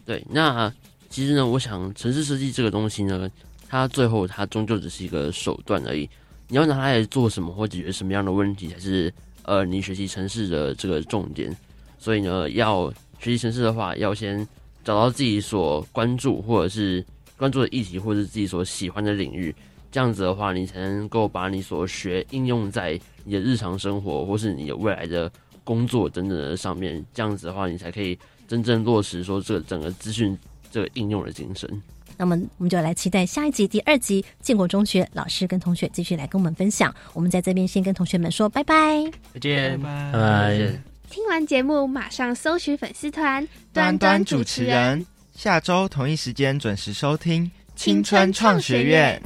[0.05, 0.73] 对，那
[1.09, 3.29] 其实呢，我想城市设计这个东西呢，
[3.67, 6.09] 它最后它终究只是一个手段而已。
[6.47, 11.55] 你要拿它来做什么或解决什么样的问题，才是呃你学习城市的这个重点。
[11.97, 14.45] 所以呢，要学习城市的话，要先
[14.83, 17.03] 找到自己所关注或者是
[17.43, 19.53] 关注的议题，或是自己所喜欢的领域。
[19.91, 25.29] 这样子的话，你才能够把你所学应用在你的日常生活，或是你的未来的
[25.65, 27.05] 工作等等的上面。
[27.13, 30.39] 这样子的话，你才可以真正落实说这整个资讯
[30.71, 31.69] 这个应用的精神。
[32.15, 36.95] 那么，我们就来期待下一集第二集，建国中学老师跟同学继续来跟我们分享。
[37.11, 39.03] 我们在这边先跟同学们说拜拜，
[39.33, 40.73] 再见，拜拜。
[41.09, 45.05] 听完节目，马上搜寻粉丝团端端主持人，
[45.43, 49.21] 下周同一时间准时收听青春创学院。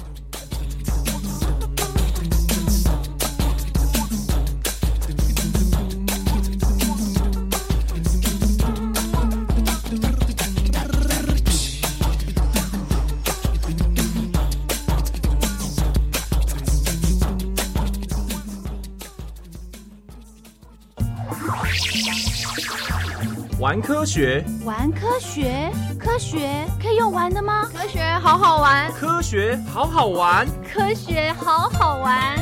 [23.67, 27.69] 玩科学，玩科学，科学可以用玩的吗？
[27.73, 32.37] 科学好好玩，科学好好玩，科学好好玩。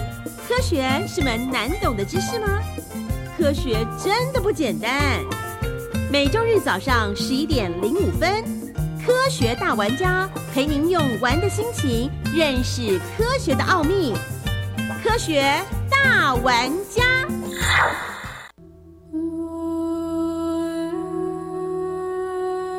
[0.48, 2.62] 科学是门难懂的知识吗？
[3.36, 5.20] 科学真的不简单。
[6.12, 8.44] 每周日早上十一点零五分，
[9.04, 14.14] 科学大玩家陪您用玩的心情认识科学的奥秘。
[15.04, 15.60] 科学
[15.90, 17.04] 大玩家。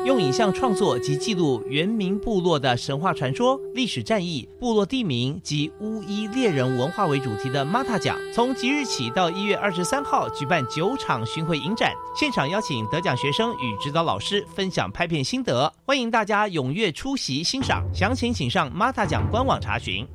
[0.07, 17.83] 用影像创作及记录原民部落的神话传说、历史战役、部落地名及巫医猎人文化为主题的 Mata 奖，从即日起到一月二十三号举办九场巡回影展，现场邀请得奖学生与指导老师分享拍片心得，欢迎大家踊跃出席欣赏。
[17.93, 20.07] 详情请上 Mata 奖官网查询。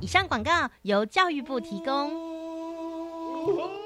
[0.00, 2.12] 以上广告由教育部提供。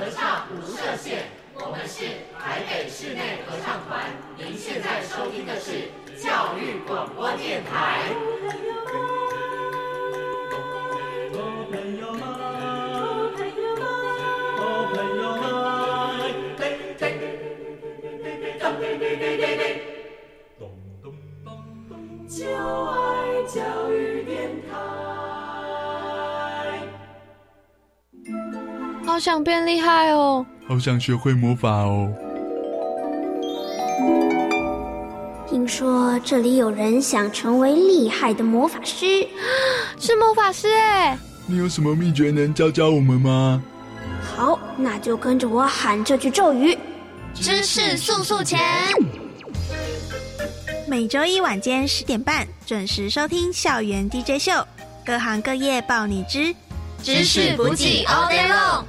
[0.00, 1.24] 合唱无设限，
[1.56, 2.06] 我们是
[2.40, 4.10] 台北室内合唱团。
[4.38, 8.08] 您现在收听的是教育广播电台。
[22.26, 25.49] 就爱教育电台。
[29.20, 30.44] 想变厉害哦！
[30.66, 32.10] 好想学会魔法哦！
[35.48, 39.26] 听说这里有人想成为厉害的魔法师，
[40.00, 41.18] 是魔法师哎！
[41.46, 43.62] 你有什么秘诀能教教我们吗？
[44.34, 46.78] 好，那就跟着我喊这句咒语：
[47.34, 48.58] 知识速速前。
[50.88, 54.52] 每周一晚间十点半准时收听《校园 DJ 秀》，
[55.04, 56.54] 各行各业报你知，
[57.02, 58.84] 知识补给 all day long。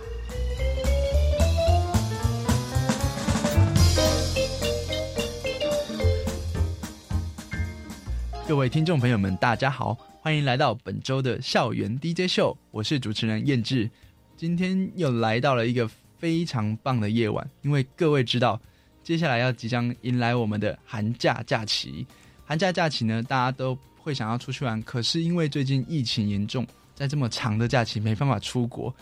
[8.51, 13.89] 各位听众朋友们，大家好，欢迎来到本周的校园 DJ 秀，我是主持人燕志。
[14.35, 18.59] 今天又来到了一个非常棒的夜晚，因为各位知道，
[19.03, 22.05] 接下来要即将迎来我们的寒假假期。
[22.43, 28.93] 寒假假期呢，大家都会想要出去玩，可是因为最近疫情严重，在这么长的假期没办法出国。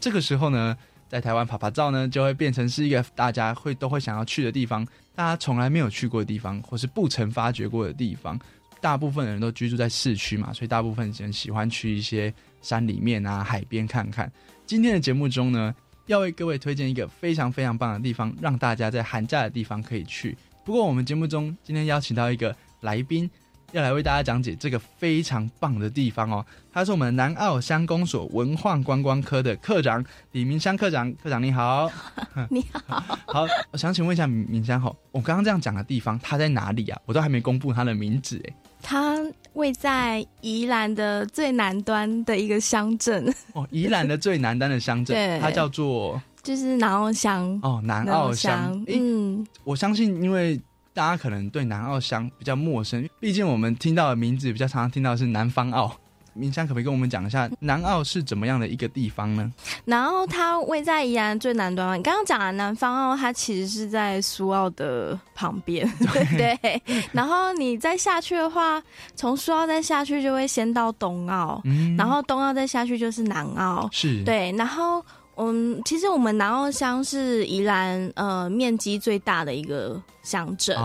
[0.00, 0.74] 这个时候呢，
[1.10, 4.82] 在台湾爬爬照呢，就会变成是一个大家会都会想要去的地方，
[5.14, 8.40] 大家从来没有去过的地方，或是不曾发掘过的地方。
[8.84, 14.30] 大部分人都居住在市区嘛，所以大部分人喜欢去一些山里面啊、海边看看。
[14.66, 20.36] 今天的节目中呢，要为各位推荐一个非常非常棒的地方，让大家在寒假的地方可以去。
[20.66, 23.30] 不过，我们节目中今天邀请到一个来宾，
[23.74, 26.46] 要来为大家讲解这个非常棒的地方哦。
[26.72, 31.12] 他是我们南澳乡公所文化观光科的科长李明香科长。
[31.20, 31.90] 科长你好，
[32.50, 37.00] 你好，好，我想请问一下明香好，我刚刚这样讲的地方，它在哪里啊？
[37.04, 38.54] 我都还没公布它的名字哎。
[38.80, 39.16] 它
[39.54, 48.84] 位在宜兰的最南端的一个乡镇哦，宜兰的最南端的乡镇，它叫做就是南澳乡哦，南澳乡。
[48.86, 50.60] 嗯，我相信，因为
[50.94, 55.92] 大家可能对南澳乡比较陌生，毕竟我们听到的名字比较常常听到是南方澳。
[56.36, 59.52] 明香可不可以跟我们讲一下南澳是怎么样的一个地方呢？
[59.84, 61.96] 然后它位在宜兰最南端。
[61.96, 65.88] 你刚刚讲的南方澳，它其实是在苏澳的旁边。
[66.36, 68.82] 对，然后你再下去的话，
[69.14, 71.62] 从苏澳再下去就会先到东澳，
[71.96, 73.88] 然后东澳再下去就是南澳。
[73.92, 75.04] 是对，然后。
[75.36, 80.76] 嗯，其实我们南澳乡是宜兰呃面积最大的一个乡镇，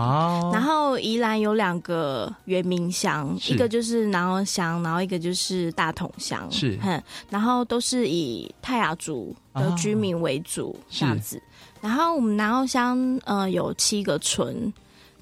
[0.52, 6.78] 然后宜兰有两个原民乡，一个就是南澳乡，然后一个就是大同乡，是，
[7.28, 11.42] 然后都是以泰雅族的居民为主这样子，
[11.80, 14.72] 然后我们南澳乡呃有七个村。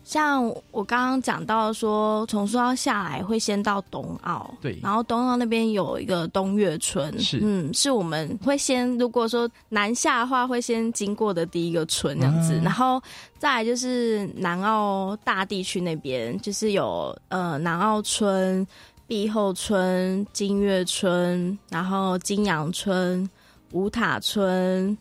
[0.08, 12.98] 像我刚刚讲到说，从苏澳下来会先到东澳，对，然后东澳那边有一个东岳村，是，嗯，是我们会先如果说南下的话，会先经过的第一个村这样子，然后
[13.36, 18.66] 再来就是南澳大地区那边，就是有呃南澳村、
[19.06, 23.28] 碧后村、金月村，然后金阳村、
[23.72, 24.96] 五塔村，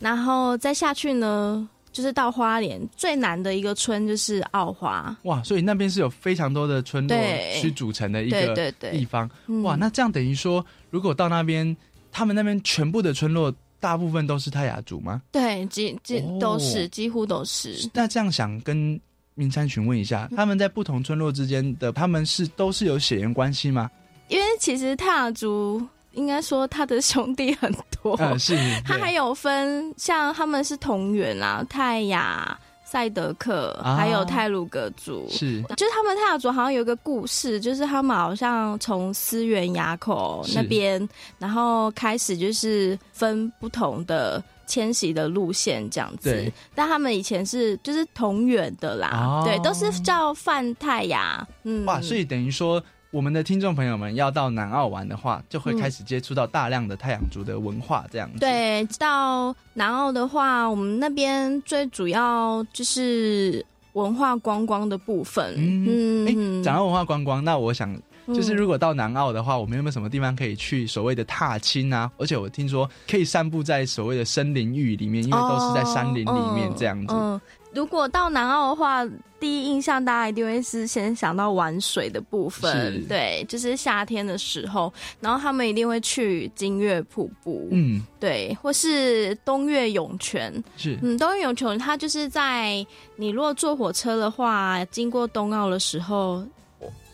[0.00, 1.68] 然后再下去呢。
[1.92, 5.16] 就是到花莲最南的一个村就是澳花。
[5.24, 7.16] 哇，所以那边是有非常多的村落
[7.60, 9.28] 去组成的一个地方。
[9.62, 11.76] 哇，那这样等于说，如果到那边，
[12.12, 15.20] 他们那边全部的村落大部分都是泰雅族吗？
[15.32, 17.88] 对，几几都是，几乎都是。
[17.92, 19.00] 那这样想跟
[19.34, 23.90] 明山询问一下，他们在不同村落之间的，他们是都是有血缘关系吗？
[24.28, 25.84] 因为其实泰雅族。
[26.12, 28.56] 应该说他的兄弟很多，是。
[28.84, 35.62] 他还有分，像他们是同源啊，泰雅、赛德克，还有泰鲁格族，是。
[35.76, 41.08] 就是他们泰雅族好像有一个故事，就是他们好像从思源垭口那边，
[41.38, 46.52] 然后开始就是分不同的迁徙的路线这样子。
[46.74, 51.46] 但他们以前是就是同源的啦，对，都是叫泛泰雅。
[51.62, 52.82] 嗯，哇，所以等于说。
[53.10, 58.38] 我们的听众朋友们要到南澳玩的话，就会开始接触到大量的太阳族的文化，这样子。
[58.38, 65.54] 对，到南澳的话，我们那边最主要就是文化观光的部分。
[65.58, 67.92] 嗯，讲到文化观光，那我想
[68.28, 72.08] 就是如果到南澳的话，我们有没有什么地方可以去所谓的踏青啊？
[72.16, 77.40] 而且我听说可以散步在所谓的森林域里面，因为都是在山林里面这样子。
[77.72, 79.06] 如果到南澳的话，
[79.38, 92.84] 第一印象大家一定会是先想到玩水的部分，对，就是夏天的时候，然后他们一定会去金月瀑布，嗯，对，或是东岳涌泉，是，嗯，东岳涌泉它就是在
[93.16, 96.44] 你如果坐火车的话，经过东澳的时候。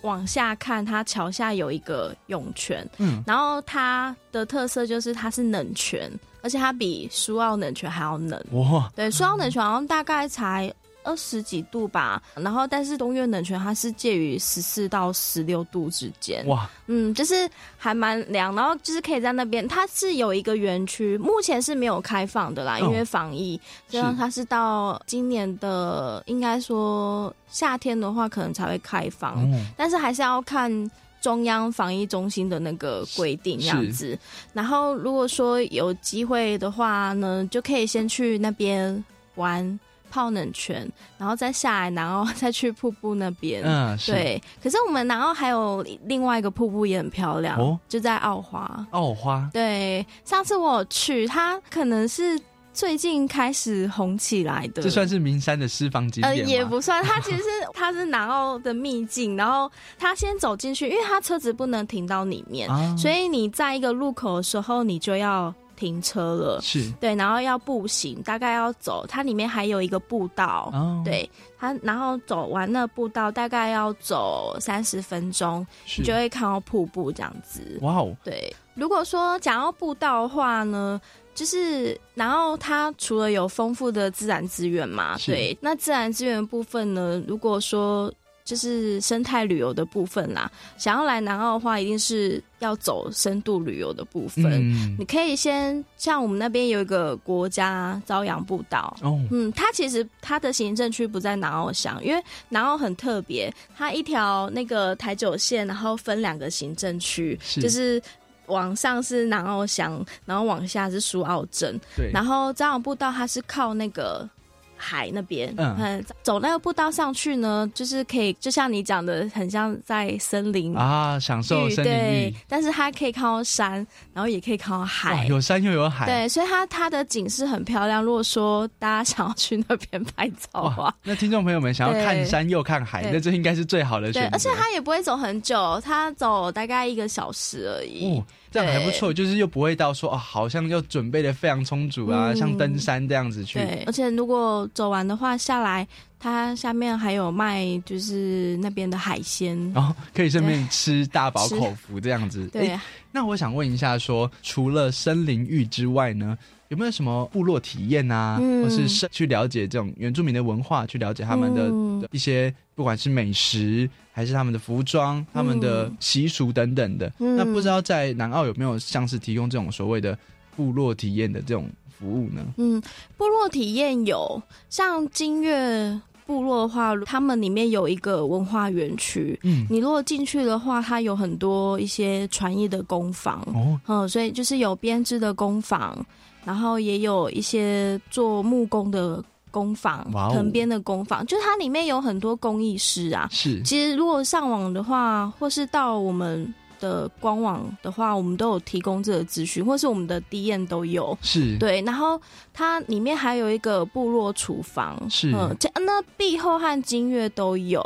[0.03, 6.09] 往下看，它桥下有一个涌泉，嗯，然后它的特色就是它是冷泉，
[6.47, 8.41] 而且它比苏澳冷泉还要冷。
[8.53, 10.73] 哇，对，苏澳冷泉好像大概才。
[11.09, 30.91] 二十几度吧，然后但是东岳冷泉它是介于十四到十六度之间，哇，嗯，就是还蛮凉，然后就是可以在那边，它是有一个园区，目前是没有开放的啦，因为防疫，所以它是到今年的应该说夏天的话可能才会开放，嗯但是还是要看
[31.27, 34.17] 中央防疫中心的那个规定样子。
[34.53, 39.05] 然后如果说有机会的话呢，就可以先去那边
[39.35, 39.81] 玩。
[40.09, 43.61] 泡冷泉，然后再下来，然后再去瀑布那边。
[43.65, 44.41] 嗯，对。
[44.63, 48.87] 可是我们然后还有另外一个瀑布也很漂亮，哦，就在澳花。
[48.93, 49.51] 澳花。
[49.53, 52.41] 对，上次我有去，它可能是
[52.77, 54.83] 最近开始红起来的。
[54.83, 59.35] 这算是名山的私房景点呃，也不算，它其实是它是南澳的秘境。
[59.35, 62.69] 然后它先走进去，因为它车子不能停到里面，
[62.99, 65.55] 所以你在一个路口的时候，你就要。
[65.77, 66.91] 停车了，是。
[67.01, 70.73] 对，然后要步行，大概要走，它里面还有一个步道，
[71.05, 75.67] 对它，然后走完那步道大概要走三十分钟，
[75.99, 77.79] 你就会看到瀑布这样子。
[77.83, 81.01] 哇哦，对，如果说讲到步道的话呢，
[81.35, 88.13] 就是然后它除了有丰富的自然资源嘛，对，那自然资源部分呢，如果说。
[88.47, 94.97] 就是生态旅游的部分啦，想要来南澳的话，一定是要走深度旅游的部分。
[94.97, 108.01] 你可以先像我们那边有一个国家朝阳步道，哦，嗯，它其实它的行政区不在南澳乡，因为南澳很特别，它一条那个台九线，然后分两个行政区，就是
[108.47, 111.77] 往上是南澳乡，然后往下是苏澳镇。
[111.97, 114.31] 对，然后朝阳步道它是靠那个。
[114.77, 128.03] 海那边，嗯，走那个步道上去呢，就是可以，就像你讲的，很像在森林啊，享受森林对，但是它可以看到山，然后也可以看到海，有山又有海，对，所以它它的景是很漂亮。
[128.03, 134.29] 如果说大家想要去那边拍照的话，那听众朋友们想要看山又看海，那这应该是最好的选择。
[134.33, 138.23] 而且它也不会走很久，它走大概一个小时而已。
[138.57, 143.59] 这样还不错，就是又不会到说哦，好像要准备的非常充足啊，像登山这样子去。
[143.59, 145.87] 对，而且如果走完的话，下来
[146.19, 152.47] 它下面还有卖，就是那边的海鲜，然后可以顺便吃大饱口福这样子。
[152.47, 152.79] 对，
[153.13, 156.39] 那我想问一下，说除了森林浴之外呢，
[156.69, 163.87] 有没有什么部落体验啊，或是去了解这种原住民的文化，去了解他们的一些不管是美食。
[164.17, 167.13] 还是他们的服装、他们的习俗等等的。
[167.19, 170.19] 那不知道在南澳有没有像是提供这种所谓的
[170.57, 172.43] 部落体验的这种服务呢？
[172.57, 172.81] 嗯，
[173.19, 179.39] 部落体验有，像金月部落的话，他们里面有一个文化园区。
[179.43, 183.39] 嗯，你如果进去的话，它有很多一些传艺的工坊。
[183.53, 185.95] 哦，嗯，所以就是有编织的工坊，
[186.43, 189.23] 然后也有一些做木工的。
[189.57, 193.27] 工坊，藤编的工坊，就是它里面有很多工艺师啊。
[193.33, 201.17] 是，其实如果上网的话，或是到我们的官网的话，我们都有提供这个资讯，或是我们的 D N 都有。
[201.23, 202.21] 是对，然后
[202.53, 207.83] 它里面还有一个部落厨房，是嗯，这那壁后和金月都有。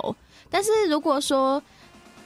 [0.51, 1.63] 但是如果说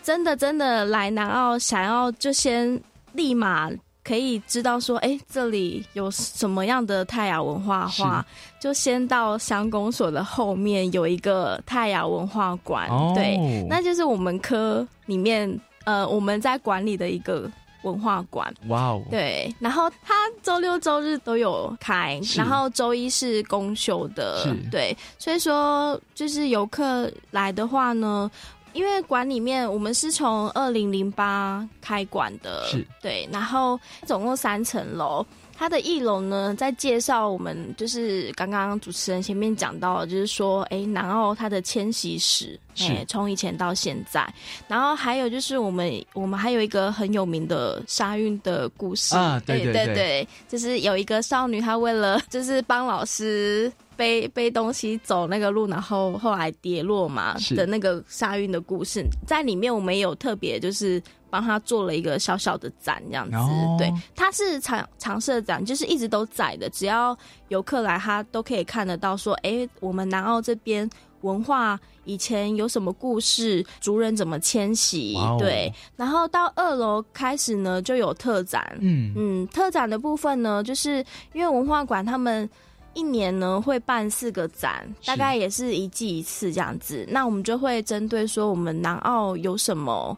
[0.02, 2.80] 真的真的来南澳，想要就先
[3.12, 3.70] 立马
[4.04, 8.24] 可以知道说，哎，这里有什么样的泰雅文化话，
[8.60, 13.12] 就先到乡公所的后面有一个泰雅文化馆，哦。
[13.16, 17.50] 对，那就是我们科里面呃我们在管理的一个
[17.82, 18.52] 文化馆。
[18.68, 24.42] 哇哦，对，然后它周六周日都有开，然后周一是公休的。
[24.42, 28.30] 是，对，所以说就是游客来的话呢，
[28.74, 32.86] 因为馆里面我们是从二零零八开馆的，是。
[33.00, 35.24] 对，然后总共三层楼。
[35.56, 42.90] 它的一楼呢，在介绍我们就是刚刚主持人前面讲到，就是说，哎，南澳它的迁徙史，是。
[42.92, 44.28] 哎，从以前到现在，
[44.66, 49.14] 然后还有就是我们我们还有一个很有名的沙运的故事。
[49.14, 49.94] 啊对对对。
[49.94, 63.36] 对就是有一个少女，她为了就是帮老师背背东西走那个路，然后后来跌落嘛是的那个沙运的故事，在里面我们也有特别就是帮他做了一个小小的展，这样子。
[63.36, 67.16] 哦对，他是常常设展，就是一直都在的，只要
[67.48, 70.88] 游客来，他都可以看得到说，哎，我们南澳这边。
[71.24, 73.64] 文化以前有什么故事？
[73.80, 75.16] 族人怎么迁徙？
[75.38, 78.76] 对，然后到二楼开始呢，就有特展。
[78.78, 82.46] 嗯嗯，特展的部分呢，就是因为文化馆他们
[82.94, 87.06] 一年呢会办四个展，大概也是一季一次这样子。
[87.10, 90.16] 那我们就会针对说我们南澳有什么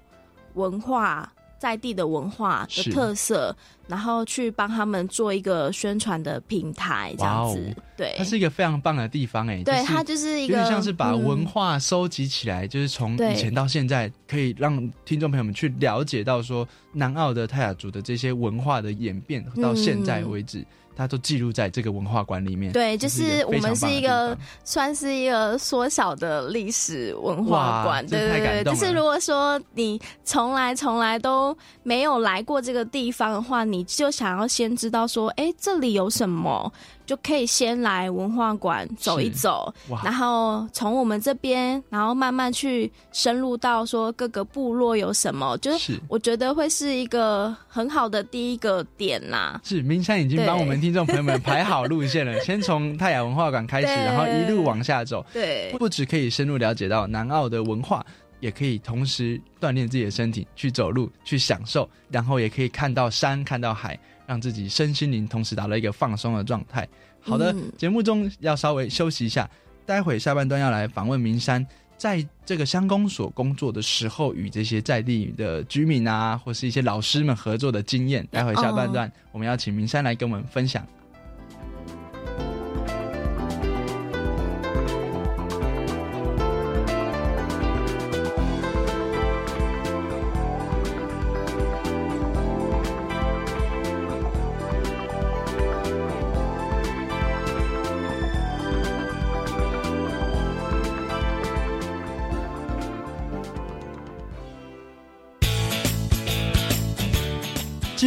[0.55, 1.33] 文化。
[1.59, 3.57] 在地的文化的特色，
[3.89, 7.75] 然后去帮他们做一个宣传的平台，这样子。
[7.97, 11.25] 对，它是一个非常棒的地方哎，对就是它就是一个有点像是把嗯。
[11.25, 20.63] 文化收集起来，就是从以前到现在，可以让听众朋友们去了解到说南澳的泰雅族的这些文化的演变，到现在为止，
[20.97, 22.73] 它都记录在这个文化馆里面。
[22.73, 28.73] 对，就是我们是一个算是一个缩小的历史文化馆，对对对。
[28.73, 36.73] 就是如果说你从来从来都没有来过这个地方的话，你就想要先知道说，哎，这里有什么，
[37.07, 45.79] 就可以先来文化馆走一走哇，然后从我们这边，然后慢慢去深入到说各个部落有什么，就是。
[45.79, 49.61] 是我觉得会是一个很好的第一个点啦。
[49.63, 55.25] 是明山已经帮我们听众朋友们排好路线了，先从泰雅文化馆开始，然后一路往下走。
[55.33, 55.73] 对。
[55.79, 58.05] 不只可以深入了解到南澳的文化，
[58.41, 63.97] 也可以同时锻炼自己的身体，去走路，去享受，然后也可以看到山，看到海，
[64.27, 66.87] 让自己身心灵同时达到一个放松的状态。
[67.21, 69.49] 好的，嗯节目中要稍微休息一下，
[69.85, 71.67] 待会下半段要来访问明山。
[71.99, 80.87] 在这个乡公所工作的时候，与这些在地的居民啊，或是一些老师们合作的经验，待会下半段、我们要请明山来跟我们分享。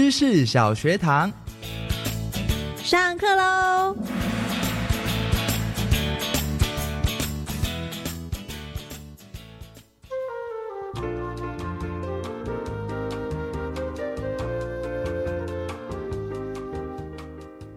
[0.09, 1.31] 知识小学堂，
[2.77, 3.95] 上课喽！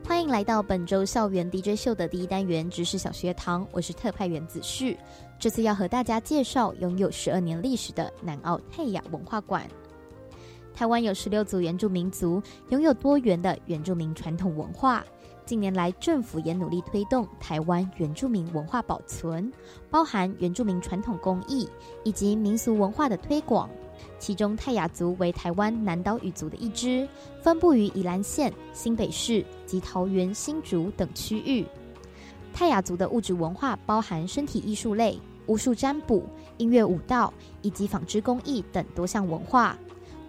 [0.02, 4.96] 欢迎来到本周校园 DJ 秀的第一单元知识小学堂，我是特派员子旭。
[5.38, 9.68] 这次要和大家介绍拥有十二年历史的南澳泰雅文化馆。
[10.82, 15.04] 台湾有十六族原住民族，拥有多元的原住民传统文化。
[15.46, 19.52] 近年来，政府也努力推动台湾原住民文化保存，
[19.92, 21.68] 包含原住民传统工艺
[22.02, 23.70] 以及民俗文化的推广。
[24.18, 27.08] 其中，泰雅族为台湾南岛语族的一支，
[27.40, 31.64] 分布于宜兰县、新北市及桃园、新竹等区域。
[32.52, 35.16] 泰雅族的物质文化包含身体艺术类、
[35.46, 36.24] 巫术占卜、
[36.56, 39.78] 音乐舞蹈以及纺织工艺等多项文化。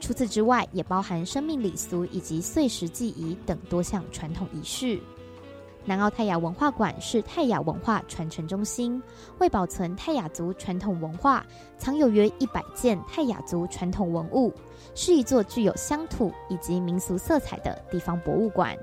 [0.04, 5.00] 除此之外，也包含生命礼俗以及岁时祭仪等多项传统仪式。
[5.86, 9.02] 南澳泰雅文化馆是泰雅文化传承中心，
[9.40, 11.46] 为保存泰雅族传统文化，
[11.78, 14.52] 藏有约一百件泰雅族传统文物，
[14.94, 18.78] 是一座具有乡土以及民俗色彩的地方博物馆。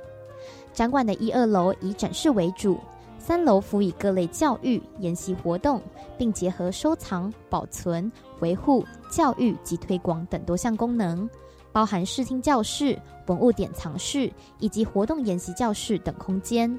[0.72, 2.80] 展馆的一二楼以展示为主，
[3.18, 5.82] 三楼辅以各类教育、研习活动，
[6.16, 8.10] 并结合收藏、保存、
[8.40, 11.28] 维护、教育及推广等多项功能，
[11.72, 16.78] 包含视听教室、文物典藏室以及活动研习教室等空间。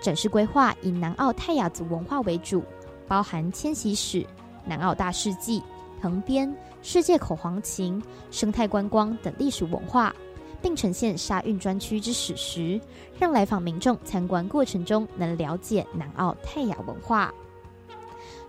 [0.00, 2.62] 展示规划以南澳泰雅族文化为主，
[3.06, 4.26] 包含迁徙史、
[4.64, 5.62] 南澳大世纪、
[6.00, 10.14] 藤编、世界口簧琴、生态观光等历史文化，
[10.62, 12.80] 并呈现沙运专区之史实，
[13.18, 17.32] 让来访民众参观过程中能了解南澳泰雅文化。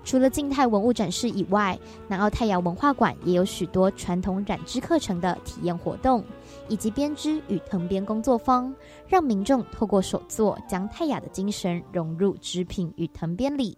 [0.04, 1.78] 除了静态文物展示以外，
[2.08, 6.24] 南澳泰雅文化馆也有许多传统染织课程的体验活动，
[6.68, 8.74] 以及编织与藤编工作坊，
[9.08, 13.78] 让民众透过手作将泰雅的精神融入织品与藤编里，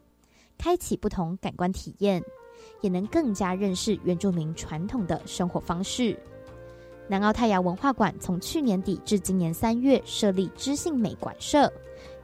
[0.57, 2.23] 开启不同感官体验，
[2.81, 6.17] 也能更加认识原住民传统的生活方式。
[7.09, 11.71] 南澳泰雅文化馆从去年底至今年三月设立知性美馆舍。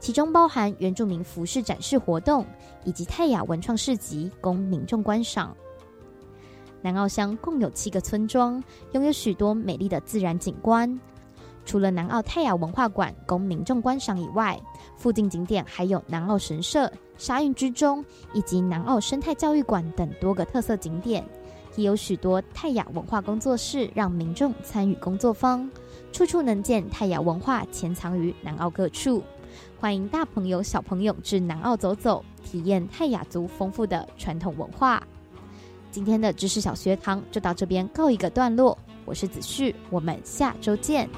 [0.00, 2.44] 其中包含原住民服饰展示活动，
[2.84, 5.54] 以及泰雅文创市集供民众观赏。
[6.82, 10.98] 南澳乡共有七个村庄，拥有许多美丽的自然景观。
[11.66, 14.58] 除了南澳泰雅文化馆供民众观赏以外，
[14.96, 21.22] 附近景点还有南澳神社、沙运之中以及南澳生态教育馆等多个特色景点，
[21.76, 25.70] 也有许多泰雅文化工作室，让民众参与工作坊，
[26.10, 29.22] 处处能见泰雅文化潜藏于南澳各处。
[29.80, 35.02] 欢迎大朋友、小朋友至南澳走走，体验泰雅族丰富的传统文化。
[35.90, 38.78] 今天的知识小学堂就到这边告一个段落。
[39.06, 41.08] 我是子旭，我们下周见。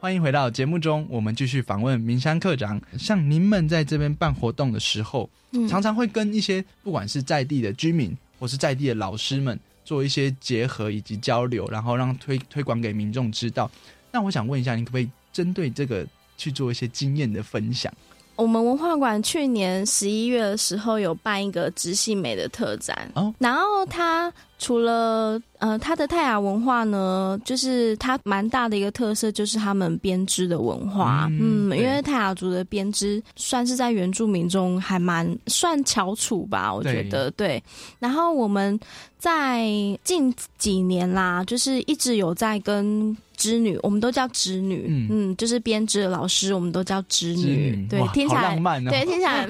[0.00, 2.80] 欢迎回到节目中，我们继续访问明山课长。
[2.98, 5.28] 像您们在这边办活动的时候，
[5.68, 9.60] 常常会跟一些不管是在地的居民，或是在地的老师们。
[9.86, 13.70] 做一些结合以及交流，然后让推推广给民众知道。
[14.10, 16.04] 那我想问一下，你可不可以针对这个
[16.36, 17.90] 去做一些经验的分享？
[18.36, 31.28] 我们文化馆去年十一月的时候有办一个直系美的特展，然后它除了呃它的泰雅文化呢，就是它蛮大的一个特色，就是他们编织的文化。
[31.30, 37.62] 嗯，因为泰雅族的编织算是在原住民中还蛮算翘楚吧，我觉得对。
[37.98, 38.78] 然后我们
[39.18, 39.66] 在
[40.04, 43.16] 近几年啦，就是一直有在跟。
[43.46, 49.48] 织女，我们都叫织女，嗯，就是编织的老师，我们都叫织女，对，听起来浪漫，对，听起来，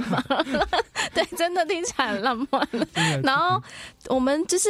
[1.15, 2.69] 对，真的听起来很浪漫。
[3.25, 3.63] 然后
[4.09, 4.69] 我们就是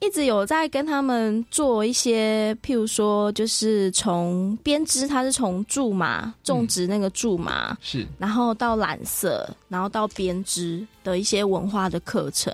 [0.00, 12.52] 一直有在跟他们做一些，譬如说，就是从编织，它是从苎麻种植那个苎麻，是，然后到染色，然后到编织的一些文化的课程，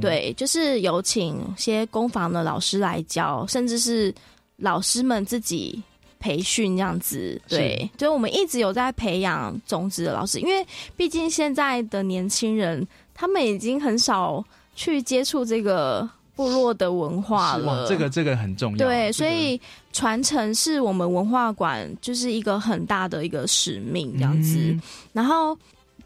[0.00, 4.14] 对，就是有请些工坊的老师来教，甚至是。
[4.60, 5.82] 老师们自己
[6.18, 14.44] 培训这样子，对，所以我们一直有在培养种子的老师，因为毕竟现在的年轻人，他们已经很少
[14.76, 17.88] 去接触这个部落的文化了。
[17.88, 19.58] 这个这个很重要，对，所以
[19.92, 24.78] 传承是我们文化馆就是一个很大的一个使命这样子。
[25.14, 25.56] 然后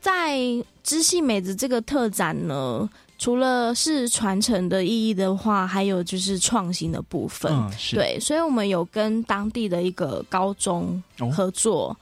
[0.00, 0.38] 在
[0.84, 2.88] 知性美子这个特展呢。
[3.24, 7.50] 除了是传承的意义的话，还有就是创新的部分。
[7.90, 11.02] 对，所以我们有跟当地的一个高中
[11.32, 11.96] 合作，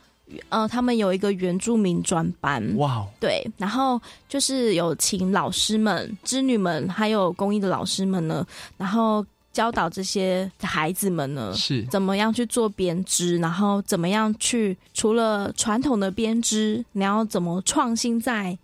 [0.48, 2.60] 呃，他们有一个原住民专班。
[2.76, 8.44] 哇，对，然后就是有请老师们、织女们，还有公益的老师们呢，
[8.76, 18.58] 然后教导这些孩子们呢，是怎么样去做编织，然后怎么样去除了传统的编织，你要怎么创新在。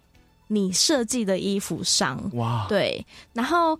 [0.48, 3.78] 你设计的衣服上，哇，对，然后。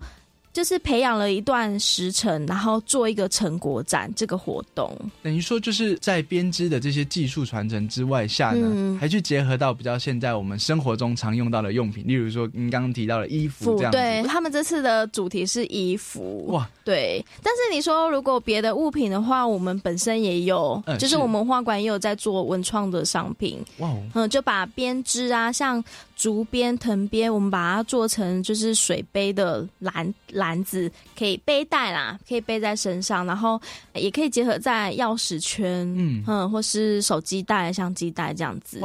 [0.51, 4.91] 就是培养了一段时辰，然后做一个成果展这个活动。
[5.21, 13.91] 等于说，就是在编织的这些技术传承之外下呢，还去结合到比较现在我们生活中常用到的用品，例如说您刚刚提到的衣服这样。
[13.91, 17.23] 对他们这次的主题是衣服哇，对。
[17.43, 23.63] 但是你说如果别的物品的话，我们本身也有，就是我们文化馆也有在做文创的商品。
[23.77, 25.81] 哇，嗯，就把编织啊，像
[26.19, 30.13] 竹编、藤编，我们把它做成就是水杯的篮。
[30.33, 33.59] 篮子可以背带啦，可以背在身上，然后
[33.93, 38.81] 也可以结合在钥匙圈，嗯嗯，或是手机袋、相机袋这样子。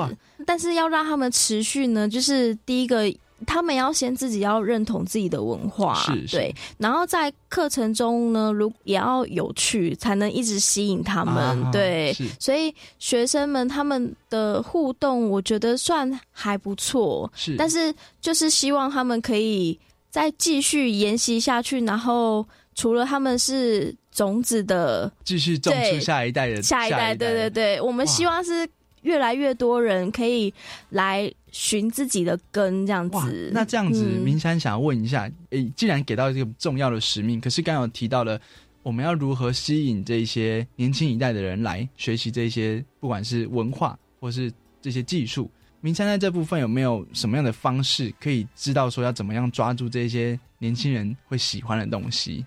[0.46, 3.12] 但是要让他们持续呢，就是第一个。
[3.44, 19.78] 他们要先自己要认同自己的文化，是对，然后在课程中呢，如也要有趣，才能一直吸引他们，对，所以学生们他们的互动，我觉得算还不错，是，但是就是希望他们可以。
[20.10, 28.64] 再继续沿袭下去，然后除了他们是种子的，继续种出下一代的下一代，对对对，我们希望是
[29.02, 30.54] 越来越多人可以
[30.90, 33.50] 来寻自己的根，这样子。
[33.54, 38.40] 那这样子，嗯明山想要问一下，诶，既然给到这个重要的使命，可是刚刚有提到了，
[38.82, 44.52] 我们要如何吸引这些年轻一代的人来学习这些，不管是文化或是
[44.82, 45.48] 这些技术。
[45.80, 52.44] 明山在这部分有没有什么样的方式可以知道说要怎么样抓住这些年轻人会喜欢的东西？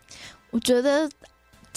[0.50, 1.10] 我觉得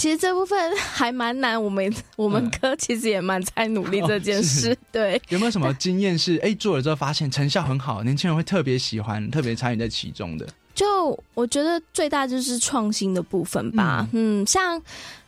[0.01, 4.74] 其实这部分还蛮难，我们我们科其实也蛮在努力这件事。
[4.90, 10.46] 对，有没有什么经验是哎做了之后发现成效很好，年轻人会特别喜欢，特别参与在其中的？
[10.74, 14.09] 就我觉得最大就是创新的部分吧。
[14.12, 14.80] 嗯像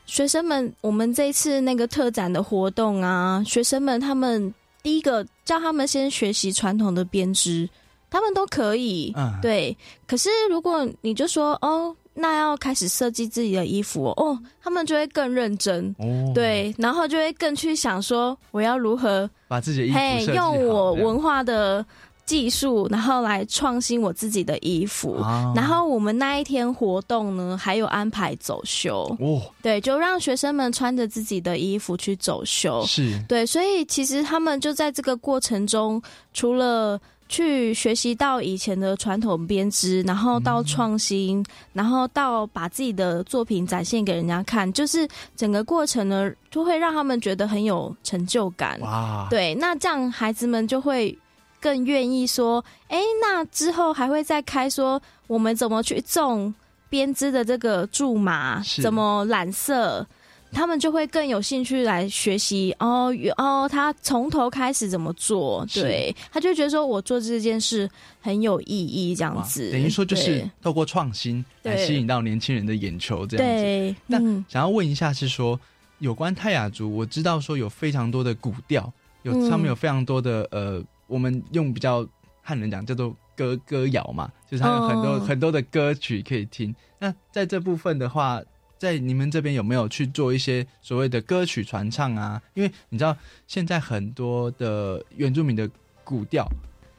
[0.07, 7.68] 学生们，我们这一次那个特展的活动啊，学生们他们第一个叫他们先学习传统的编织，
[8.09, 9.12] 他们都可以。
[9.18, 9.77] 嗯对。
[10.07, 11.95] 可是如果你就说哦。
[12.15, 16.33] 那要开始设计自己的衣服哦，哦他们就会更认真，哦。
[16.35, 21.85] 对，然后就会更去想说我要如何把自己的衣服用我文化的
[22.25, 25.15] 技术，然后来创新我自己的衣服。
[25.17, 25.53] 啊。
[25.57, 32.85] 然后我们那一天活动呢，还有安排走秀，哦，对，就让学生们穿着自己的衣服去走秀。
[32.87, 33.19] 是。
[33.29, 36.01] 对，所以其实他们就在这个过程中，
[36.33, 37.01] 除了
[37.33, 48.78] 去学习到以前的传统编织，然后到创新，然后到把自己的作品展现给人家看，就是整个过程呢，就会让他们觉得很有成就感。
[48.83, 51.18] 哇对，那这样孩子们就会
[51.59, 56.55] 更愿意说，哎，那之后还会再开说我们怎么去种
[56.91, 60.07] 编织的这个苎麻，怎么染色。
[60.53, 65.67] 他们就会更有兴趣来学习哦原哦，他从头开始怎么做？
[65.73, 67.89] 对，他就觉得说我做这件事
[68.21, 69.71] 很有意义，这样子。
[69.73, 73.53] 等于说就是透过创新来吸引到年轻人的眼球，这样子。
[73.53, 75.59] 对，那嗯想要问一下，是说
[75.99, 78.93] 有关泰雅族，我知道说有非常多的古调，
[79.23, 82.07] 有嗯上面有非常多的呃，我们用比较
[82.43, 86.75] 汉人讲叫做歌歌谣嘛，就是它有很多、哦很多的歌曲可以听。
[86.99, 88.41] 那在这部分的话，
[88.83, 92.43] 在你们这边有没有去做一些所谓的歌曲传唱啊？
[92.55, 93.16] 因为你知道
[93.47, 95.70] 现在很多的原住民的
[96.03, 96.45] 古调。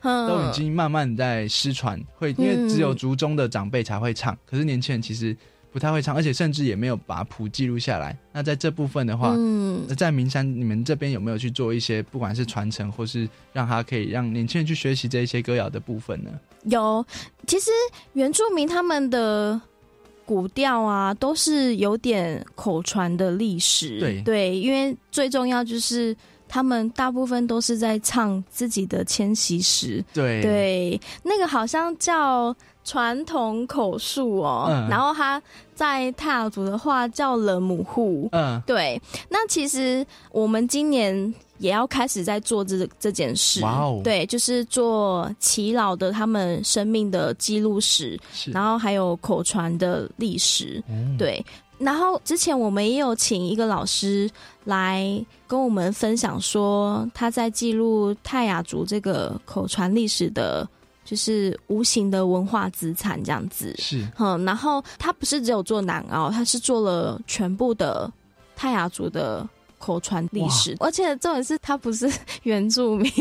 [0.01, 5.33] 嗯都已经慢慢在失传，会因为只有族中的长辈才会唱，可是年轻人其实
[5.71, 8.17] 不太会唱，而且甚至也没有把谱记录下来。
[8.33, 16.31] 那在这部分的话，嗯在名山你们这边有没有去做一些，不管是传承或是让他可以让年轻人去学习这一些歌谣的部分呢？
[16.65, 17.05] 有，
[17.47, 17.71] 其实
[18.11, 19.61] 原住民他们的
[20.33, 23.99] 古调啊，都是有点口传的历史。
[23.99, 26.15] 对对，因为最重要就是
[26.47, 30.03] 他们大部分都是在唱自己的迁徙史。
[30.11, 35.39] 对对，那个好像叫传统口述哦，嗯然后他
[35.75, 38.27] 在泰雅族的话叫了母户。
[38.31, 41.31] 嗯，对，那其实我们今年
[41.63, 43.61] 也要开始在做这这件事。
[43.61, 50.83] 哇哦对，就是做耆老的他们生命的记录史，然后还有口传的历史。
[50.89, 51.43] 嗯对，
[51.77, 54.29] 然后之前我们也有请一个老师
[54.65, 60.67] 来跟我们分享说，他在记录泰雅族这个口传历史的。
[61.05, 68.09] 就是无形的文化资产这样子，是，嗯，然后他不是只有做南澳，他是做了全部的
[68.55, 69.45] 泰雅族的
[69.83, 72.09] 口传历史，而且重点是他不是
[72.43, 73.11] 原住民，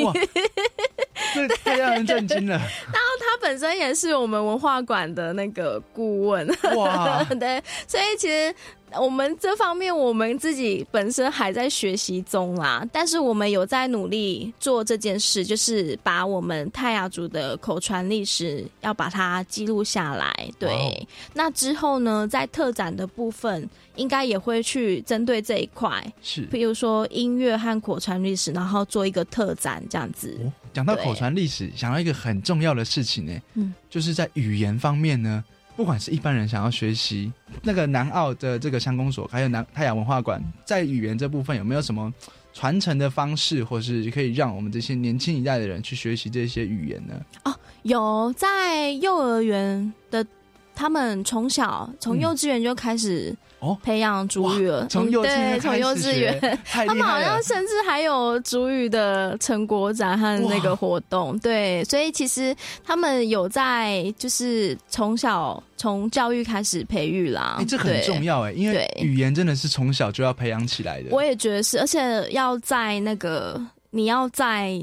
[1.35, 2.53] 这 太让人震惊了。
[2.53, 6.47] 然后他本身也是我们文化馆的那个顾问，
[6.77, 7.25] 哇。
[7.41, 8.55] 对，所以其实
[9.01, 20.33] 我们这方面我们自己本身还在学习中啦，但是我们有在努力做这件事，就是把我们泰雅族的口传历史要把它记录下来。
[20.59, 30.29] 对，那之后呢，在特展的部分应该也会去针对这一块，是比如说音乐和口传历史，然后做一个特展这样子。
[30.39, 35.45] 对讲到口传历史，想到一个很重要的事情呢，嗯，就是在语言方面呢，
[35.83, 42.15] 不管是一般人想要学习那个南澳的这个乡公所，还有南太阳文化馆，在语言这部分有没有什么
[42.53, 47.21] 传承的方式，或是可以让我们这些年轻一代的人去学习这些语言呢？
[47.43, 47.53] 哦，
[47.83, 50.25] 有在幼儿园的，
[50.73, 62.55] 他们从小从幼稚园就开始哦培养主语了，嗯从幼稚园对，从幼稚园，他们好像甚至还有主语的成果展和那个活动，对，所以其实
[62.85, 71.09] 他们有在就是从小从教育开始培育啦，哎、这很重要哎，因为语言真的是从小就要培养起来的。
[71.11, 73.61] 我也觉得是，而且要在那个
[73.91, 74.77] 你要在。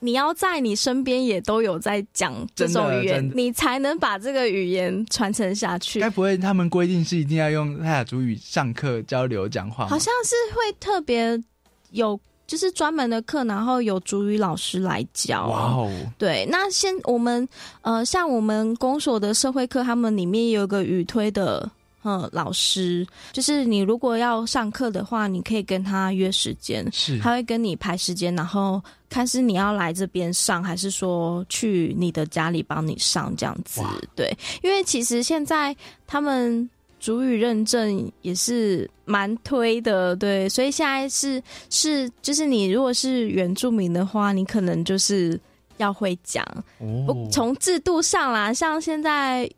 [0.00, 6.00] 你要在你身边也都有在讲这种语言你才能把这个语言传承下去。
[6.00, 9.86] 该不会他们规定是一定要用泰雅族语上课交流讲话？
[9.86, 11.42] 好像是会特别
[11.90, 15.46] 有就是专门的课，然后有主语老师来教。
[15.46, 17.48] 哇哦，对，那现我们
[17.80, 21.70] 呃，像我们公所的社会课，他们里面有个语推的。
[22.08, 33.82] 嗯，老师，就是你如果要上课的话，你可以跟他约时间，是他会跟你排时间，然后看是你要来这边上，还是说去你的家里帮你上这样子。
[34.14, 34.32] 对，
[34.62, 35.76] 因为其实现在
[36.06, 45.36] 他们主语认证也是蛮推的，对，所以现在是是就是你如果是原住民的话，你可能就是
[45.78, 46.46] 要会讲。
[46.78, 49.50] 哦，从制度上啦，像现在。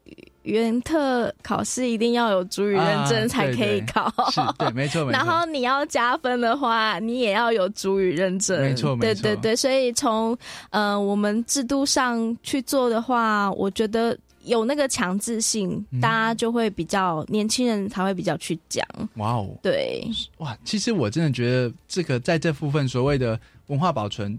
[0.49, 5.13] 原特考试一定要有主语认证才可以考，是，对，没错，没错。
[5.13, 9.55] 然后你要加分的话，你也要有主语认证，没错，对，对，对。
[9.55, 10.37] 所以从
[10.71, 18.83] 呃我们制度上去做的话，我觉得有那个强制性，大家就会比较年轻人才会比较去讲。
[19.17, 20.03] 哇哦，对，
[20.39, 24.39] 哇，其实我真的觉得这个在这部分所谓的文化保存。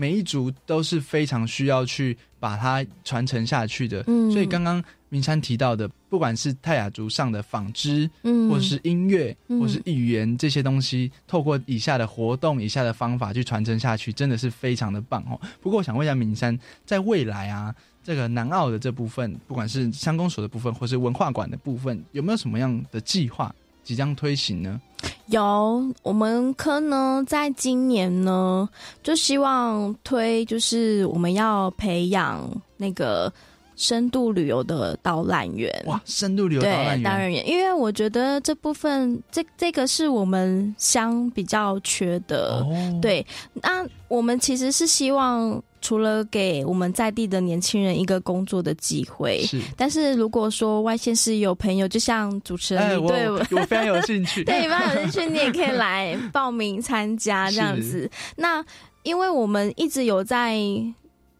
[0.00, 15.38] 每一族都是非常需要去把它传承下去的，嗯，所以刚刚明山提到的，不管是泰雅族上的纺织，嗯，或者是音乐，或是语言这些东西，透过以下的活动、以下的方法去传承下去，真的是非常的棒哦。
[15.60, 24.80] 不过我想问一下明山，在未来啊，这个南澳的这部分，不管是乡公所的部分，或是文化馆的部分，有没有什么样的计划即将推行呢？
[25.26, 28.68] 有，我们科呢，在今年呢，
[29.02, 33.32] 就希望推，就是我们要培养那个
[33.80, 35.72] 深度旅游的导览员。
[35.86, 42.62] 哇，深度旅游导览员，导览员，因为我觉得这部分，这这个是我们乡比较缺的。
[43.00, 45.60] 对，那我们其实是希望。
[45.82, 49.58] 除了给我们在地的年轻人一个工作的机会，是。
[49.78, 58.10] 但是如果说外县市有朋友，就像主持人，对我非常有兴趣， 对，非常有兴趣，你也可以来报名参加这样子。
[58.36, 58.62] 那
[59.04, 60.54] 因为我们一直有在。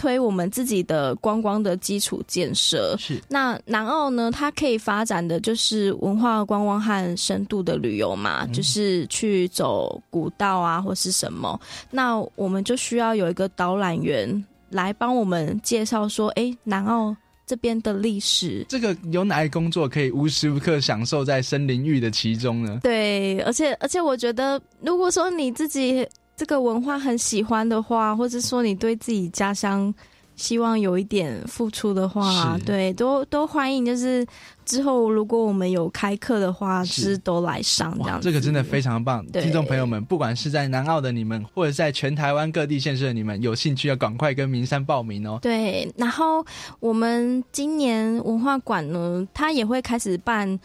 [0.00, 4.30] 推我们自己的观光的基础建设是那南澳呢？
[4.30, 11.60] 它可以发展的就是文化观光和深度的旅游嘛，就是去走古道啊，或是什么。
[11.90, 17.14] 那我们就需要有一个导览员来帮我们介绍说，哎，南澳
[17.46, 18.64] 这边的历史。
[18.70, 22.80] 这个有哪些工作可以无时无刻享受在森林域的其中呢？
[22.82, 26.08] 对，而且而且我觉得，如果说你自己。
[26.40, 29.94] 这个文化很喜欢的话，或者说你对自己家乡
[30.36, 33.84] 希望有一点付出的话，对，都都欢迎。
[33.84, 34.26] 就是
[34.64, 38.18] 之后如果我们有开课的话，是都来上这样。
[38.22, 45.38] 这个真的非常棒，听众朋友们，不管是在南澳的你们，或者在全台湾各地县市的你们，有兴趣要赶快跟明山报名哦。
[45.42, 46.42] 对，然后
[46.78, 50.58] 我们今年文化馆呢，它也会开始办。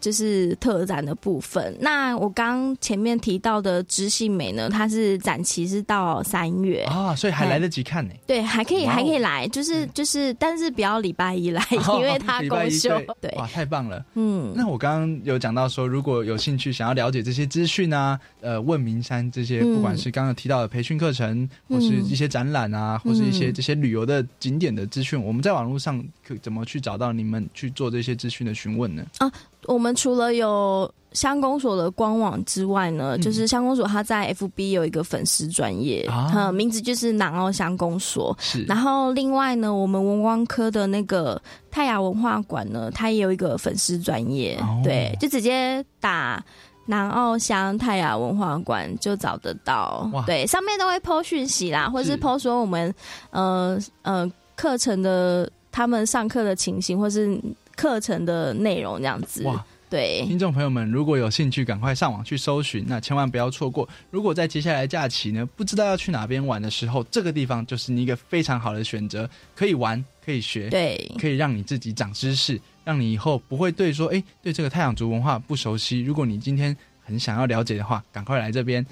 [0.00, 1.76] 就是特展的部分。
[1.80, 8.14] 那我刚前面提到的知性美呢，它是展期是到三月啊，所以还来得及看呢。
[8.26, 9.46] 对，还可以，还可以来。
[9.48, 12.90] 就是就是，但是不要礼拜一来，因为它 公休。
[13.20, 14.04] 对，哇，太棒了。
[14.14, 29.04] 嗯，那我刚刚有讲到说，如果有兴趣想要了解这些资讯啊，呃，问名山这些，不管是刚刚提到的培训课程，或是一些展览啊，或是一些这些旅游的景点的资讯，我们在网络上可怎么去找到你们去做这些资讯的询问呢？
[29.18, 29.30] 啊。
[29.66, 38.36] 我们除了有乡公所的官网之外呢，就是乡公所他在 FB 有一个粉丝专业，啊，名字就是南澳乡公所。
[38.40, 41.40] 是，然后另外呢，我们文光科的那个
[41.70, 46.42] 泰雅文化馆呢，它也有一个粉丝专业，对，就直接打
[46.86, 50.08] 南澳乡泰雅文化馆就找得到。
[50.26, 52.94] 对，上面都会抛讯息啦，或者是抛说我们
[53.30, 57.38] 呃呃课程的他们上课的情形，或是。
[57.80, 63.88] 课程的内容这样子哇，对听众朋友们，如果有兴趣，赶快上网去搜寻，那千万不要错过。
[64.10, 69.26] 如果在接下来假期呢，不知道要去哪边玩的时候，这个地方就是你一个非常好的选择，
[69.56, 76.02] 可以玩，可以学，对，可以让你自己长知识，让你以后不会对说，哎，对这个太阳族文化不熟悉。
[76.02, 78.84] 如果你今天很想要了解的话，赶快来这边。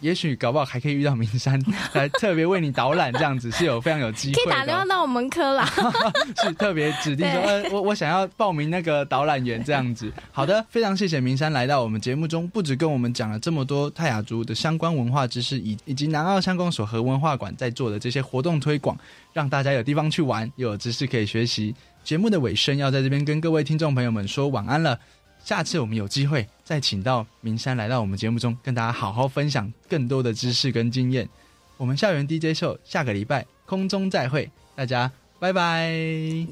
[0.00, 1.60] 也许搞不好还可以遇到明山
[1.94, 4.42] 来特别为你导览，这样子是有非常有机会。
[4.44, 5.68] 可以打电话到我们科啦，
[6.42, 10.12] 是特别指定说，呃，我我想要报名那个导览员这样子。
[10.32, 18.96] 好的，非常谢谢明山来到我们节目中，不止跟我们讲了这么多泰雅族的相关文化知识，以以及南澳乡公所和文化馆在做的这些活动推广，
[19.32, 21.74] 让大家有地方去玩，又有知识可以学习。
[22.02, 24.98] 节目的尾声要在这边跟各位听众朋友们说晚安了。
[25.44, 31.28] 下次我们有机会再请到明山来到我们节目中，跟大家好好分享更多的知识跟经验。
[31.76, 35.90] 我们校园 DJ 秀下个礼拜空中再会，大家拜拜。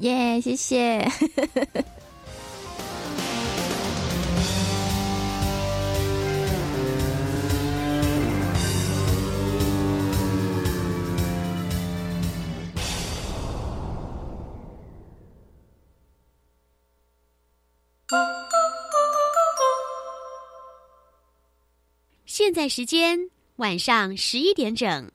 [0.01, 1.03] 耶，谢谢。
[22.45, 25.09] 现在时间晚上十一点整。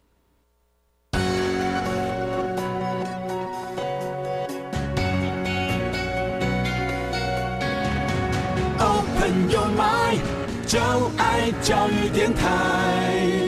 [8.79, 10.23] Open your mind，
[10.67, 10.81] 就
[11.19, 13.48] 爱教育电台。